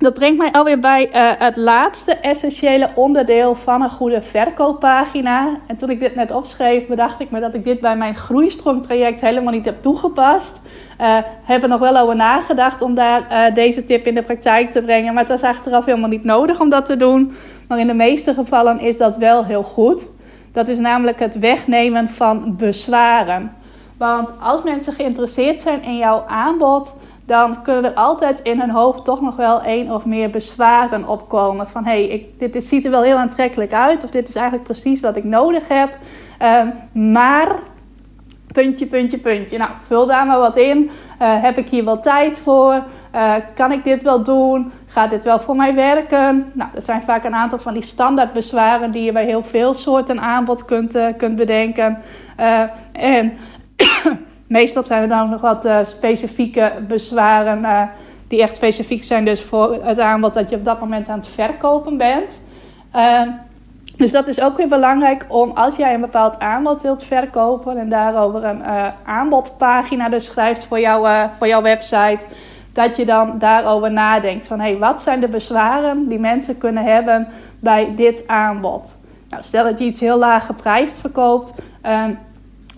dat 0.00 0.14
brengt 0.14 0.38
mij 0.38 0.52
alweer 0.52 0.78
bij 0.78 1.08
uh, 1.14 1.30
het 1.38 1.56
laatste 1.56 2.14
essentiële 2.14 2.90
onderdeel 2.94 3.54
van 3.54 3.82
een 3.82 3.90
goede 3.90 4.22
verkooppagina. 4.22 5.58
En 5.66 5.76
toen 5.76 5.90
ik 5.90 6.00
dit 6.00 6.14
net 6.14 6.30
opschreef, 6.30 6.86
bedacht 6.86 7.20
ik 7.20 7.30
me 7.30 7.40
dat 7.40 7.54
ik 7.54 7.64
dit 7.64 7.80
bij 7.80 7.96
mijn 7.96 8.14
groeisprongtraject 8.14 9.20
helemaal 9.20 9.52
niet 9.52 9.64
heb 9.64 9.82
toegepast. 9.82 10.60
Uh, 11.00 11.16
heb 11.42 11.62
er 11.62 11.68
nog 11.68 11.80
wel 11.80 11.96
over 11.96 12.16
nagedacht 12.16 12.82
om 12.82 12.94
daar 12.94 13.48
uh, 13.48 13.54
deze 13.54 13.84
tip 13.84 14.06
in 14.06 14.14
de 14.14 14.22
praktijk 14.22 14.70
te 14.70 14.82
brengen. 14.82 15.14
Maar 15.14 15.22
het 15.22 15.40
was 15.40 15.50
achteraf 15.50 15.84
helemaal 15.84 16.08
niet 16.08 16.24
nodig 16.24 16.60
om 16.60 16.68
dat 16.68 16.86
te 16.86 16.96
doen. 16.96 17.32
Maar 17.68 17.78
in 17.78 17.86
de 17.86 17.94
meeste 17.94 18.34
gevallen 18.34 18.80
is 18.80 18.98
dat 18.98 19.16
wel 19.16 19.44
heel 19.44 19.62
goed. 19.62 20.06
Dat 20.52 20.68
is 20.68 20.78
namelijk 20.78 21.18
het 21.18 21.38
wegnemen 21.38 22.08
van 22.08 22.56
bezwaren. 22.56 23.52
Want 23.96 24.30
als 24.40 24.62
mensen 24.62 24.92
geïnteresseerd 24.92 25.60
zijn 25.60 25.82
in 25.82 25.96
jouw 25.96 26.24
aanbod 26.26 26.96
dan 27.30 27.62
kunnen 27.62 27.84
er 27.84 27.94
altijd 27.94 28.40
in 28.42 28.60
hun 28.60 28.70
hoofd 28.70 29.04
toch 29.04 29.20
nog 29.20 29.36
wel 29.36 29.62
één 29.62 29.90
of 29.90 30.04
meer 30.06 30.30
bezwaren 30.30 31.08
opkomen. 31.08 31.68
Van 31.68 31.84
hé, 31.84 32.06
hey, 32.06 32.50
dit, 32.50 32.64
ziet 32.64 32.84
er 32.84 32.90
wel 32.90 33.02
heel 33.02 33.16
aantrekkelijk 33.16 33.72
uit, 33.72 34.04
of 34.04 34.10
dit 34.10 34.28
is 34.28 34.34
eigenlijk 34.34 34.64
precies 34.64 35.00
wat 35.00 35.16
ik 35.16 35.24
nodig 35.24 35.68
heb. 35.68 35.98
Um, 36.42 37.12
maar, 37.12 37.58
puntje, 38.52 38.86
puntje, 38.86 39.18
puntje. 39.18 39.58
Nou, 39.58 39.70
vul 39.80 40.06
daar 40.06 40.26
maar 40.26 40.38
wat 40.38 40.56
in. 40.56 40.90
Uh, 41.22 41.42
heb 41.42 41.58
ik 41.58 41.68
hier 41.68 41.84
wel 41.84 42.00
tijd 42.00 42.38
voor? 42.38 42.82
Uh, 43.14 43.34
kan 43.54 43.72
ik 43.72 43.84
dit 43.84 44.02
wel 44.02 44.22
doen? 44.22 44.72
Gaat 44.86 45.10
dit 45.10 45.24
wel 45.24 45.40
voor 45.40 45.56
mij 45.56 45.74
werken? 45.74 46.50
Nou, 46.52 46.70
dat 46.74 46.84
zijn 46.84 47.02
vaak 47.02 47.24
een 47.24 47.34
aantal 47.34 47.58
van 47.58 47.72
die 47.72 47.82
standaard 47.82 48.32
bezwaren 48.32 48.90
die 48.90 49.02
je 49.02 49.12
bij 49.12 49.24
heel 49.24 49.42
veel 49.42 49.74
soorten 49.74 50.20
aanbod 50.20 50.64
kunt, 50.64 50.96
uh, 50.96 51.06
kunt 51.16 51.36
bedenken. 51.36 51.98
En 52.92 53.32
meestal 54.50 54.86
zijn 54.86 55.02
er 55.02 55.08
dan 55.08 55.22
ook 55.22 55.30
nog 55.30 55.40
wat 55.40 55.88
specifieke 55.88 56.72
bezwaren 56.88 57.90
die 58.28 58.42
echt 58.42 58.56
specifiek 58.56 59.04
zijn 59.04 59.24
dus 59.24 59.42
voor 59.42 59.78
het 59.82 59.98
aanbod 59.98 60.34
dat 60.34 60.50
je 60.50 60.56
op 60.56 60.64
dat 60.64 60.80
moment 60.80 61.08
aan 61.08 61.18
het 61.18 61.28
verkopen 61.28 61.96
bent. 61.96 62.40
Dus 63.96 64.12
dat 64.12 64.28
is 64.28 64.40
ook 64.40 64.56
weer 64.56 64.68
belangrijk 64.68 65.26
om 65.28 65.50
als 65.50 65.76
jij 65.76 65.94
een 65.94 66.00
bepaald 66.00 66.38
aanbod 66.38 66.80
wilt 66.80 67.04
verkopen 67.04 67.76
en 67.76 67.88
daarover 67.88 68.44
een 68.44 68.58
uh, 68.60 68.86
aanbodpagina 69.04 70.08
dus 70.08 70.24
schrijft 70.24 70.64
voor, 70.64 70.80
jou, 70.80 71.28
voor 71.38 71.46
jouw 71.46 71.62
website, 71.62 72.20
dat 72.72 72.96
je 72.96 73.04
dan 73.04 73.38
daarover 73.38 73.92
nadenkt 73.92 74.46
van 74.46 74.60
hey, 74.60 74.78
wat 74.78 75.02
zijn 75.02 75.20
de 75.20 75.28
bezwaren 75.28 76.08
die 76.08 76.18
mensen 76.18 76.58
kunnen 76.58 76.84
hebben 76.84 77.28
bij 77.58 77.92
dit 77.96 78.22
aanbod? 78.26 78.98
Nou, 79.28 79.42
stel 79.42 79.64
dat 79.64 79.78
je 79.78 79.84
iets 79.84 80.00
heel 80.00 80.18
laag 80.18 80.46
geprijsd 80.46 81.00
verkoopt, 81.00 81.52
uh, 81.86 82.04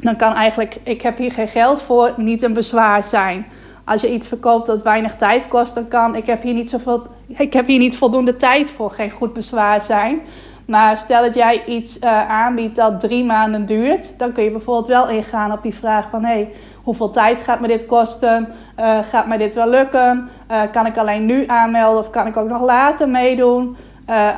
dan 0.03 0.17
kan 0.17 0.35
eigenlijk 0.35 0.77
ik 0.83 1.03
heb 1.03 1.19
hier 1.19 1.33
geen 1.33 1.49
geld 1.49 1.83
voor 1.83 2.13
niet 2.17 2.43
een 2.43 2.53
bezwaar 2.53 3.05
zijn. 3.05 3.47
Als 3.85 4.01
je 4.01 4.13
iets 4.13 4.29
verkoopt 4.29 4.67
dat 4.67 4.83
weinig 4.83 5.17
tijd 5.17 5.49
kost, 5.49 5.75
dan 5.75 5.89
kan 5.89 6.17
ik 6.17 6.27
heb 6.27 6.43
hier 6.43 6.55
niet 6.55 6.71
zoveel, 6.71 7.07
ik 7.27 7.53
heb 7.53 7.67
hier 7.67 7.79
niet 7.79 7.97
voldoende 7.97 8.37
tijd 8.37 8.71
voor 8.71 8.91
geen 8.91 9.11
goed 9.11 9.33
bezwaar 9.33 9.83
zijn. 9.83 10.21
Maar 10.67 10.99
stel 10.99 11.23
dat 11.23 11.35
jij 11.35 11.65
iets 11.65 11.99
uh, 11.99 12.31
aanbiedt 12.31 12.77
dat 12.77 13.01
drie 13.01 13.25
maanden 13.25 13.67
duurt, 13.67 14.19
dan 14.19 14.33
kun 14.33 14.45
je 14.45 14.51
bijvoorbeeld 14.51 14.87
wel 14.87 15.09
ingaan 15.09 15.53
op 15.53 15.63
die 15.63 15.75
vraag 15.75 16.11
van 16.11 16.25
hé, 16.25 16.33
hey, 16.33 16.53
hoeveel 16.83 17.11
tijd 17.11 17.41
gaat 17.41 17.61
me 17.61 17.69
dit 17.69 17.87
kosten? 17.87 18.49
Uh, 18.79 18.99
gaat 19.11 19.27
me 19.27 19.39
dit 19.39 19.55
wel 19.55 19.69
lukken? 19.69 20.29
Uh, 20.51 20.63
kan 20.73 20.87
ik 20.87 20.97
alleen 20.97 21.27
nu 21.27 21.45
aanmelden 21.47 22.01
of 22.01 22.11
kan 22.11 22.27
ik 22.27 22.37
ook 22.37 22.49
nog 22.49 22.63
later 22.63 23.09
meedoen? 23.09 23.77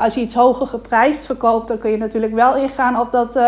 als 0.01 0.15
je 0.15 0.21
iets 0.21 0.35
hoger 0.35 0.67
geprijsd 0.67 1.27
verkoopt, 1.27 1.69
dan 1.69 1.79
kun 1.79 1.91
je 1.91 1.97
natuurlijk 1.97 2.35
wel 2.35 2.57
ingaan 2.57 3.01
op 3.01 3.13
dat 3.13 3.41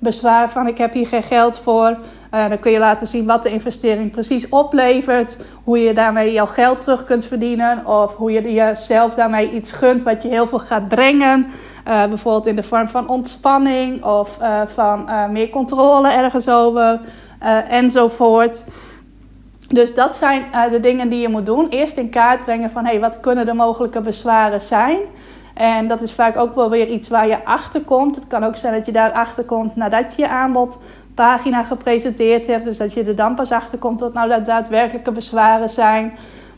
bezwaar 0.00 0.50
van 0.50 0.66
ik 0.66 0.78
heb 0.78 0.92
hier 0.92 1.06
geen 1.06 1.22
geld 1.22 1.58
voor. 1.58 1.98
dan 2.30 2.58
kun 2.58 2.72
je 2.72 2.78
laten 2.78 3.06
zien 3.06 3.26
wat 3.26 3.42
de 3.42 3.50
investering 3.50 4.10
precies 4.10 4.48
oplevert. 4.48 5.38
Hoe 5.64 5.78
je 5.78 5.94
daarmee 5.94 6.32
jouw 6.32 6.46
geld 6.46 6.80
terug 6.80 7.04
kunt 7.04 7.24
verdienen. 7.24 7.86
Of 7.86 8.16
hoe 8.16 8.32
je 8.32 8.52
jezelf 8.52 9.14
daarmee 9.14 9.52
iets 9.52 9.72
gunt 9.72 10.02
wat 10.02 10.22
je 10.22 10.28
heel 10.28 10.46
veel 10.46 10.58
gaat 10.58 10.88
brengen. 10.88 11.46
Uh, 11.88 12.04
bijvoorbeeld 12.04 12.46
in 12.46 12.56
de 12.56 12.62
vorm 12.62 12.88
van 12.88 13.08
ontspanning 13.08 14.04
of 14.04 14.38
uh, 14.40 14.60
van 14.66 15.08
meer 15.32 15.50
controle 15.50 16.12
ergens 16.12 16.48
over 16.48 17.00
enzovoort. 17.68 18.64
Dus 19.68 19.94
dat 19.94 20.14
zijn 20.14 20.44
de 20.70 20.80
dingen 20.80 21.08
die 21.08 21.20
je 21.20 21.28
moet 21.28 21.46
doen. 21.46 21.68
Eerst 21.68 21.96
in 21.96 22.10
kaart 22.10 22.44
brengen 22.44 22.70
van 22.70 22.84
hey, 22.84 23.00
wat 23.00 23.20
kunnen 23.20 23.46
de 23.46 23.54
mogelijke 23.54 24.00
bezwaren 24.00 24.60
zijn. 24.60 25.00
En 25.54 25.88
dat 25.88 26.00
is 26.00 26.12
vaak 26.12 26.36
ook 26.36 26.54
wel 26.54 26.70
weer 26.70 26.88
iets 26.88 27.08
waar 27.08 27.28
je 27.28 27.44
achter 27.44 27.80
komt. 27.80 28.14
Het 28.14 28.26
kan 28.26 28.44
ook 28.44 28.56
zijn 28.56 28.74
dat 28.74 28.86
je 28.86 28.92
daar 28.92 29.12
achter 29.12 29.44
komt 29.44 29.76
nadat 29.76 30.14
je 30.16 30.22
je 30.22 30.28
aanbodpagina 30.28 31.62
gepresenteerd 31.62 32.46
hebt. 32.46 32.64
Dus 32.64 32.78
dat 32.78 32.92
je 32.92 33.04
er 33.04 33.16
dan 33.16 33.34
pas 33.34 33.52
achter 33.52 33.78
komt 33.78 34.00
wat 34.00 34.12
nou 34.12 34.28
de 34.28 34.42
daadwerkelijke 34.42 35.12
bezwaren 35.12 35.70
zijn. 35.70 36.12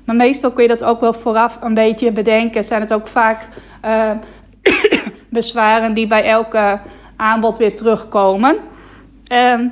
Maar 0.05 0.17
meestal 0.17 0.51
kun 0.51 0.63
je 0.63 0.69
dat 0.69 0.85
ook 0.85 1.01
wel 1.01 1.13
vooraf 1.13 1.59
een 1.61 1.75
beetje 1.75 2.13
bedenken. 2.13 2.65
Zijn 2.65 2.81
het 2.81 2.93
ook 2.93 3.07
vaak 3.07 3.49
bezwaren 5.31 5.95
die 5.95 6.07
bij 6.07 6.25
elke 6.25 6.81
aanbod 7.17 7.59
weer 7.59 7.77
terugkomen. 7.77 8.57
Ehm, 9.27 9.69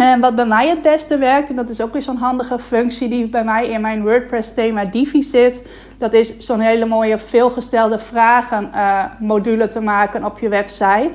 en 0.00 0.20
wat 0.20 0.34
bij 0.34 0.46
mij 0.46 0.68
het 0.68 0.82
beste 0.82 1.18
werkt, 1.18 1.48
en 1.48 1.56
dat 1.56 1.68
is 1.68 1.80
ook 1.80 1.92
weer 1.92 2.02
zo'n 2.02 2.16
handige 2.16 2.58
functie 2.58 3.08
die 3.08 3.28
bij 3.28 3.44
mij 3.44 3.68
in 3.68 3.80
mijn 3.80 4.02
WordPress 4.02 4.54
thema 4.54 4.84
Divi 4.84 5.22
zit, 5.22 5.62
dat 5.98 6.12
is 6.12 6.38
zo'n 6.38 6.60
hele 6.60 6.86
mooie 6.86 7.18
veelgestelde 7.18 7.98
vragen 7.98 8.70
uh, 8.74 9.04
module 9.18 9.68
te 9.68 9.80
maken 9.80 10.24
op 10.24 10.38
je 10.38 10.48
website. 10.48 11.12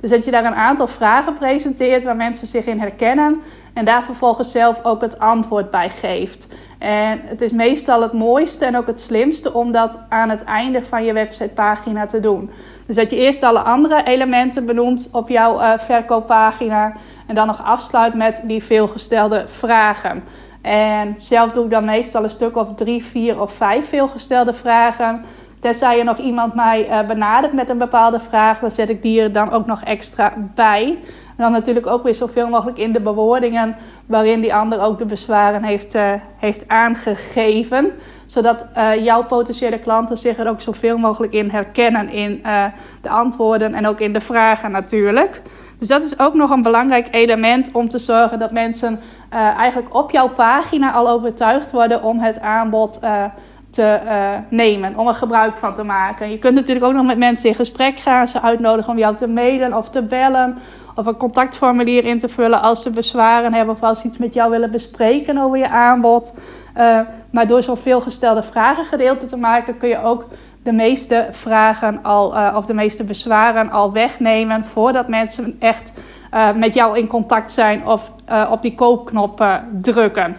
Dus 0.00 0.10
dat 0.10 0.24
je 0.24 0.30
daar 0.30 0.44
een 0.44 0.54
aantal 0.54 0.86
vragen 0.86 1.34
presenteert 1.34 2.04
waar 2.04 2.16
mensen 2.16 2.46
zich 2.46 2.66
in 2.66 2.80
herkennen 2.80 3.40
en 3.74 3.84
daar 3.84 4.04
vervolgens 4.04 4.50
zelf 4.50 4.80
ook 4.82 5.00
het 5.00 5.18
antwoord 5.18 5.70
bij 5.70 5.90
geeft. 5.90 6.48
En 6.78 7.20
het 7.24 7.40
is 7.40 7.52
meestal 7.52 8.02
het 8.02 8.12
mooiste 8.12 8.64
en 8.64 8.76
ook 8.76 8.86
het 8.86 9.00
slimste 9.00 9.52
om 9.54 9.72
dat 9.72 9.98
aan 10.08 10.28
het 10.28 10.44
einde 10.44 10.82
van 10.82 11.04
je 11.04 11.12
websitepagina 11.12 12.06
te 12.06 12.20
doen. 12.20 12.50
Dus 12.86 12.96
dat 12.96 13.10
je 13.10 13.16
eerst 13.16 13.42
alle 13.42 13.58
andere 13.58 14.04
elementen 14.04 14.66
benoemt 14.66 15.08
op 15.12 15.28
jouw 15.28 15.60
uh, 15.60 15.78
verkooppagina 15.78 16.92
en 17.26 17.34
dan 17.34 17.46
nog 17.46 17.62
afsluit 17.64 18.14
met 18.14 18.42
die 18.44 18.62
veelgestelde 18.62 19.44
vragen. 19.46 20.24
En 20.62 21.14
zelf 21.16 21.50
doe 21.50 21.64
ik 21.64 21.70
dan 21.70 21.84
meestal 21.84 22.24
een 22.24 22.30
stuk 22.30 22.56
of 22.56 22.74
drie, 22.74 23.04
vier 23.04 23.40
of 23.40 23.52
vijf 23.52 23.88
veelgestelde 23.88 24.54
vragen. 24.54 25.24
Tenzij 25.60 25.98
er 25.98 26.04
nog 26.04 26.18
iemand 26.18 26.54
mij 26.54 26.88
uh, 26.88 27.06
benadert 27.06 27.52
met 27.52 27.68
een 27.68 27.78
bepaalde 27.78 28.20
vraag, 28.20 28.58
dan 28.58 28.70
zet 28.70 28.88
ik 28.88 29.02
die 29.02 29.20
er 29.20 29.32
dan 29.32 29.50
ook 29.50 29.66
nog 29.66 29.82
extra 29.82 30.32
bij. 30.54 30.98
En 31.38 31.44
dan 31.44 31.52
natuurlijk 31.52 31.86
ook 31.86 32.02
weer 32.02 32.14
zoveel 32.14 32.48
mogelijk 32.48 32.78
in 32.78 32.92
de 32.92 33.00
bewoordingen 33.00 33.76
waarin 34.06 34.40
die 34.40 34.54
ander 34.54 34.80
ook 34.80 34.98
de 34.98 35.04
bezwaren 35.04 35.62
heeft, 35.62 35.94
uh, 35.94 36.12
heeft 36.36 36.68
aangegeven. 36.68 37.90
Zodat 38.26 38.66
uh, 38.76 39.04
jouw 39.04 39.24
potentiële 39.24 39.78
klanten 39.78 40.18
zich 40.18 40.38
er 40.38 40.48
ook 40.48 40.60
zoveel 40.60 40.98
mogelijk 40.98 41.32
in 41.32 41.50
herkennen 41.50 42.08
in 42.08 42.40
uh, 42.44 42.64
de 43.00 43.08
antwoorden 43.08 43.74
en 43.74 43.86
ook 43.86 44.00
in 44.00 44.12
de 44.12 44.20
vragen 44.20 44.70
natuurlijk. 44.70 45.42
Dus 45.78 45.88
dat 45.88 46.02
is 46.04 46.18
ook 46.18 46.34
nog 46.34 46.50
een 46.50 46.62
belangrijk 46.62 47.08
element 47.10 47.70
om 47.72 47.88
te 47.88 47.98
zorgen 47.98 48.38
dat 48.38 48.52
mensen 48.52 49.00
eigenlijk 49.30 49.94
op 49.94 50.10
jouw 50.10 50.28
pagina 50.28 50.92
al 50.92 51.08
overtuigd 51.08 51.70
worden 51.70 52.02
om 52.02 52.20
het 52.20 52.40
aanbod 52.40 53.00
te 53.70 54.00
nemen, 54.48 54.98
om 54.98 55.08
er 55.08 55.14
gebruik 55.14 55.56
van 55.56 55.74
te 55.74 55.82
maken. 55.82 56.30
Je 56.30 56.38
kunt 56.38 56.54
natuurlijk 56.54 56.86
ook 56.86 56.92
nog 56.92 57.06
met 57.06 57.18
mensen 57.18 57.48
in 57.48 57.54
gesprek 57.54 57.98
gaan, 57.98 58.28
ze 58.28 58.42
uitnodigen 58.42 58.92
om 58.92 58.98
jou 58.98 59.16
te 59.16 59.28
mailen 59.28 59.76
of 59.76 59.90
te 59.90 60.02
bellen 60.02 60.58
of 60.98 61.06
een 61.06 61.16
contactformulier 61.16 62.04
in 62.04 62.18
te 62.18 62.28
vullen 62.28 62.62
als 62.62 62.82
ze 62.82 62.90
bezwaren 62.90 63.54
hebben 63.54 63.74
of 63.74 63.82
als 63.82 64.00
ze 64.00 64.06
iets 64.06 64.18
met 64.18 64.34
jou 64.34 64.50
willen 64.50 64.70
bespreken 64.70 65.38
over 65.38 65.58
je 65.58 65.68
aanbod. 65.68 66.34
Uh, 66.76 67.00
maar 67.30 67.46
door 67.46 67.62
zo'n 67.62 67.76
veelgestelde 67.76 68.42
vragen 68.42 68.84
gedeelte 68.84 69.26
te 69.26 69.36
maken 69.36 69.78
kun 69.78 69.88
je 69.88 70.02
ook 70.02 70.26
de 70.62 70.72
meeste 70.72 71.28
vragen 71.30 72.02
al, 72.02 72.34
uh, 72.34 72.54
of 72.56 72.66
de 72.66 72.74
meeste 72.74 73.04
bezwaren 73.04 73.70
al 73.70 73.92
wegnemen 73.92 74.64
voordat 74.64 75.08
mensen 75.08 75.56
echt 75.58 75.92
uh, 76.34 76.52
met 76.52 76.74
jou 76.74 76.98
in 76.98 77.06
contact 77.06 77.52
zijn 77.52 77.86
of 77.86 78.12
op 78.50 78.62
die 78.62 78.74
koopknop 78.74 79.60
drukken. 79.80 80.36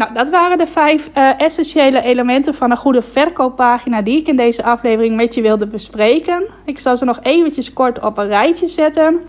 Nou, 0.00 0.12
dat 0.12 0.30
waren 0.30 0.58
de 0.58 0.66
vijf 0.66 1.10
uh, 1.16 1.40
essentiële 1.40 2.02
elementen 2.02 2.54
van 2.54 2.70
een 2.70 2.76
goede 2.76 3.02
verkooppagina 3.02 4.02
die 4.02 4.18
ik 4.18 4.28
in 4.28 4.36
deze 4.36 4.62
aflevering 4.62 5.16
met 5.16 5.34
je 5.34 5.42
wilde 5.42 5.66
bespreken. 5.66 6.46
Ik 6.64 6.78
zal 6.78 6.96
ze 6.96 7.04
nog 7.04 7.18
eventjes 7.22 7.72
kort 7.72 8.04
op 8.04 8.18
een 8.18 8.26
rijtje 8.26 8.68
zetten. 8.68 9.20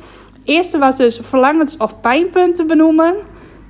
Eerste 0.43 0.77
was 0.77 0.97
dus 0.97 1.19
verlangens 1.21 1.77
of 1.77 1.99
pijnpunten 1.99 2.67
benoemen. 2.67 3.15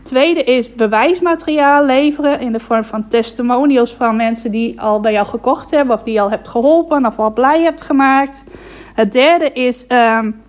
Tweede 0.04 0.44
is 0.44 0.76
bewijsmateriaal 0.76 1.86
leveren 1.86 2.40
in 2.40 2.52
de 2.52 2.60
vorm 2.60 2.84
van 2.84 3.08
testimonials 3.08 3.94
van 3.94 4.16
mensen 4.16 4.52
die 4.52 4.82
al 4.82 5.00
bij 5.00 5.12
jou 5.12 5.28
gekocht 5.28 5.72
hebben 5.72 5.96
of 5.96 6.04
die 6.04 6.14
je 6.14 6.22
al 6.22 6.30
hebt 6.30 6.48
geholpen 6.48 7.06
of 7.06 7.20
al 7.20 7.34
blij 7.34 7.62
hebt 7.62 7.82
gemaakt. 7.82 8.44
Het 8.94 9.12
derde 9.12 9.52
is 9.52 9.86
um, 9.90 10.42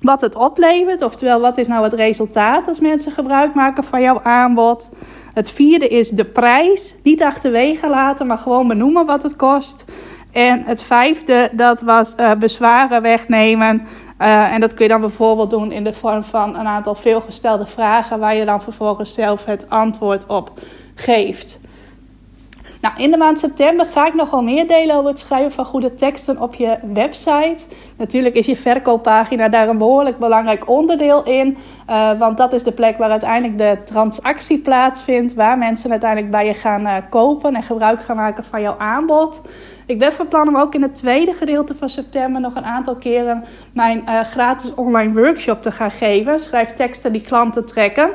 wat 0.00 0.20
het 0.20 0.34
oplevert, 0.34 1.02
oftewel 1.02 1.40
wat 1.40 1.58
is 1.58 1.66
nou 1.66 1.84
het 1.84 1.92
resultaat 1.92 2.68
als 2.68 2.80
mensen 2.80 3.12
gebruik 3.12 3.54
maken 3.54 3.84
van 3.84 4.00
jouw 4.00 4.20
aanbod. 4.22 4.90
Het 5.34 5.50
vierde 5.50 5.88
is 5.88 6.08
de 6.08 6.24
prijs. 6.24 6.94
Niet 7.02 7.22
achterwege 7.22 7.88
laten, 7.88 8.26
maar 8.26 8.38
gewoon 8.38 8.68
benoemen 8.68 9.06
wat 9.06 9.22
het 9.22 9.36
kost. 9.36 9.84
En 10.32 10.62
het 10.64 10.82
vijfde, 10.82 11.50
dat 11.52 11.80
was 11.80 12.14
uh, 12.20 12.32
bezwaren 12.34 13.02
wegnemen. 13.02 13.86
Uh, 14.20 14.52
en 14.52 14.60
dat 14.60 14.74
kun 14.74 14.84
je 14.84 14.90
dan 14.90 15.00
bijvoorbeeld 15.00 15.50
doen 15.50 15.72
in 15.72 15.84
de 15.84 15.92
vorm 15.92 16.22
van 16.22 16.58
een 16.58 16.66
aantal 16.66 16.94
veelgestelde 16.94 17.66
vragen, 17.66 18.18
waar 18.18 18.34
je 18.34 18.44
dan 18.44 18.62
vervolgens 18.62 19.14
zelf 19.14 19.44
het 19.44 19.70
antwoord 19.70 20.26
op 20.26 20.52
geeft. 20.94 21.58
Nou, 22.84 22.96
in 22.96 23.10
de 23.10 23.16
maand 23.16 23.38
september 23.38 23.86
ga 23.86 24.06
ik 24.06 24.14
nogal 24.14 24.42
meer 24.42 24.66
delen 24.68 24.96
over 24.96 25.08
het 25.10 25.18
schrijven 25.18 25.52
van 25.52 25.64
goede 25.64 25.94
teksten 25.94 26.40
op 26.40 26.54
je 26.54 26.78
website. 26.92 27.56
Natuurlijk 27.96 28.34
is 28.34 28.46
je 28.46 28.56
verkooppagina 28.56 29.48
daar 29.48 29.68
een 29.68 29.78
behoorlijk 29.78 30.18
belangrijk 30.18 30.68
onderdeel 30.68 31.22
in. 31.22 31.56
Uh, 31.90 32.18
want 32.18 32.36
dat 32.36 32.52
is 32.52 32.62
de 32.62 32.72
plek 32.72 32.98
waar 32.98 33.10
uiteindelijk 33.10 33.58
de 33.58 33.78
transactie 33.84 34.58
plaatsvindt. 34.58 35.34
Waar 35.34 35.58
mensen 35.58 35.90
uiteindelijk 35.90 36.30
bij 36.30 36.46
je 36.46 36.54
gaan 36.54 36.80
uh, 36.80 36.96
kopen 37.10 37.54
en 37.54 37.62
gebruik 37.62 38.02
gaan 38.02 38.16
maken 38.16 38.44
van 38.44 38.60
jouw 38.60 38.78
aanbod. 38.78 39.42
Ik 39.86 39.98
ben 39.98 40.12
van 40.12 40.28
plan 40.28 40.48
om 40.48 40.56
ook 40.56 40.74
in 40.74 40.82
het 40.82 40.94
tweede 40.94 41.32
gedeelte 41.32 41.74
van 41.78 41.88
september 41.90 42.40
nog 42.40 42.54
een 42.54 42.64
aantal 42.64 42.96
keren 42.96 43.44
mijn 43.72 44.02
uh, 44.08 44.20
gratis 44.20 44.74
online 44.74 45.12
workshop 45.12 45.62
te 45.62 45.72
gaan 45.72 45.90
geven. 45.90 46.40
Schrijf 46.40 46.74
teksten 46.74 47.12
die 47.12 47.22
klanten 47.22 47.66
trekken. 47.66 48.10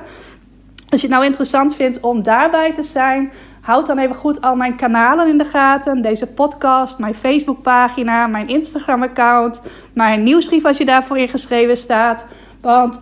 Als 0.89 1.01
je 1.01 1.08
het 1.08 1.15
nou 1.15 1.25
interessant 1.25 1.75
vindt 1.75 1.99
om 1.99 2.23
daarbij 2.23 2.73
te 2.73 2.84
zijn, 2.84 3.32
Houd 3.69 3.86
dan 3.86 3.97
even 3.97 4.15
goed 4.15 4.41
al 4.41 4.55
mijn 4.55 4.75
kanalen 4.75 5.27
in 5.27 5.38
de 5.38 5.45
gaten. 5.45 6.01
Deze 6.01 6.34
podcast, 6.34 6.99
mijn 6.99 7.13
Facebookpagina, 7.13 8.27
mijn 8.27 8.47
Instagram-account, 8.47 9.62
mijn 9.93 10.23
nieuwsbrief 10.23 10.65
als 10.65 10.77
je 10.77 10.86
daarvoor 10.86 11.17
ingeschreven 11.17 11.77
staat. 11.77 12.25
Want 12.62 12.99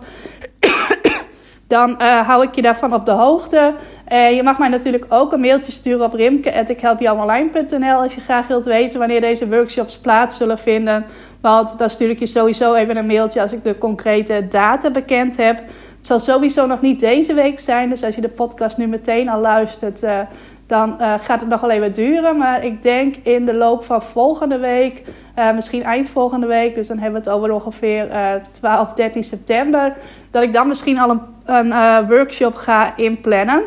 dan 1.67 1.89
uh, 1.89 2.27
hou 2.27 2.43
ik 2.43 2.55
je 2.55 2.61
daarvan 2.61 2.93
op 2.93 3.05
de 3.05 3.11
hoogte. 3.11 3.73
Je 4.09 4.41
mag 4.43 4.57
mij 4.57 4.69
natuurlijk 4.69 5.05
ook 5.09 5.31
een 5.31 5.39
mailtje 5.39 5.71
sturen 5.71 6.05
op 6.05 6.13
rimke.ikhelpjouonline.nl 6.13 8.01
als 8.01 8.15
je 8.15 8.21
graag 8.21 8.47
wilt 8.47 8.65
weten 8.65 8.99
wanneer 8.99 9.21
deze 9.21 9.49
workshops 9.49 9.97
plaats 9.97 10.37
zullen 10.37 10.57
vinden. 10.57 11.05
Want 11.41 11.77
dan 11.77 11.89
stuur 11.89 12.09
ik 12.09 12.19
je 12.19 12.27
sowieso 12.27 12.73
even 12.73 12.97
een 12.97 13.05
mailtje 13.05 13.41
als 13.41 13.53
ik 13.53 13.63
de 13.63 13.77
concrete 13.77 14.47
data 14.49 14.91
bekend 14.91 15.37
heb. 15.37 15.55
Het 15.97 16.07
zal 16.07 16.19
sowieso 16.19 16.65
nog 16.65 16.81
niet 16.81 16.99
deze 16.99 17.33
week 17.33 17.59
zijn, 17.59 17.89
dus 17.89 18.03
als 18.03 18.15
je 18.15 18.21
de 18.21 18.29
podcast 18.29 18.77
nu 18.77 18.87
meteen 18.87 19.29
al 19.29 19.41
luistert, 19.41 20.03
uh, 20.03 20.19
dan 20.67 20.97
uh, 21.01 21.13
gaat 21.21 21.39
het 21.39 21.49
nog 21.49 21.61
wel 21.61 21.69
even 21.69 21.93
duren. 21.93 22.37
Maar 22.37 22.63
ik 22.63 22.81
denk 22.81 23.15
in 23.15 23.45
de 23.45 23.53
loop 23.53 23.83
van 23.83 24.01
volgende 24.01 24.57
week, 24.57 25.01
uh, 25.39 25.53
misschien 25.53 25.83
eind 25.83 26.09
volgende 26.09 26.47
week, 26.47 26.75
dus 26.75 26.87
dan 26.87 26.97
hebben 26.97 27.21
we 27.21 27.29
het 27.29 27.37
over 27.37 27.51
ongeveer 27.51 28.11
uh, 28.11 28.31
12, 28.51 28.93
13 28.93 29.23
september, 29.23 29.95
dat 30.31 30.43
ik 30.43 30.53
dan 30.53 30.67
misschien 30.67 30.99
al 30.99 31.09
een, 31.09 31.71
een 31.71 32.07
workshop 32.07 32.55
ga 32.55 32.93
inplannen. 32.95 33.61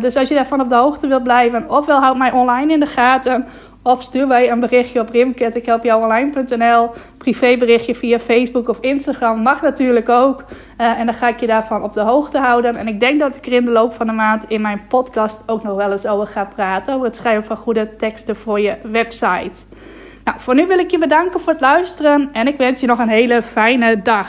dus 0.00 0.16
als 0.16 0.28
je 0.28 0.34
daarvan 0.34 0.60
op 0.60 0.68
de 0.68 0.74
hoogte 0.74 1.06
wilt 1.06 1.22
blijven, 1.22 1.70
ofwel 1.70 2.00
houd 2.00 2.16
mij 2.16 2.32
online 2.32 2.72
in 2.72 2.80
de 2.80 2.86
gaten, 2.86 3.46
of 3.84 4.02
stuur 4.02 4.26
mij 4.26 4.50
een 4.50 4.60
berichtje 4.60 5.00
op 5.00 5.10
rimket.ikhelpjouonline.nl. 5.10 6.90
Privéberichtje 7.18 7.94
via 7.94 8.18
Facebook 8.18 8.68
of 8.68 8.78
Instagram 8.80 9.42
mag 9.42 9.62
natuurlijk 9.62 10.08
ook. 10.08 10.44
Uh, 10.80 10.98
en 10.98 11.06
dan 11.06 11.14
ga 11.14 11.28
ik 11.28 11.40
je 11.40 11.46
daarvan 11.46 11.82
op 11.82 11.92
de 11.92 12.00
hoogte 12.00 12.38
houden. 12.38 12.76
En 12.76 12.88
ik 12.88 13.00
denk 13.00 13.20
dat 13.20 13.36
ik 13.36 13.46
er 13.46 13.52
in 13.52 13.64
de 13.64 13.70
loop 13.70 13.94
van 13.94 14.06
de 14.06 14.12
maand 14.12 14.44
in 14.48 14.60
mijn 14.60 14.86
podcast 14.88 15.42
ook 15.46 15.62
nog 15.62 15.76
wel 15.76 15.92
eens 15.92 16.06
over 16.06 16.26
ga 16.26 16.44
praten. 16.44 16.94
Over 16.94 17.06
het 17.06 17.16
schrijven 17.16 17.44
van 17.44 17.56
goede 17.56 17.96
teksten 17.96 18.36
voor 18.36 18.60
je 18.60 18.76
website. 18.82 19.62
Nou, 20.24 20.40
voor 20.40 20.54
nu 20.54 20.66
wil 20.66 20.78
ik 20.78 20.90
je 20.90 20.98
bedanken 20.98 21.40
voor 21.40 21.52
het 21.52 21.60
luisteren. 21.60 22.28
En 22.32 22.46
ik 22.46 22.56
wens 22.56 22.80
je 22.80 22.86
nog 22.86 22.98
een 22.98 23.08
hele 23.08 23.42
fijne 23.42 24.02
dag. 24.02 24.28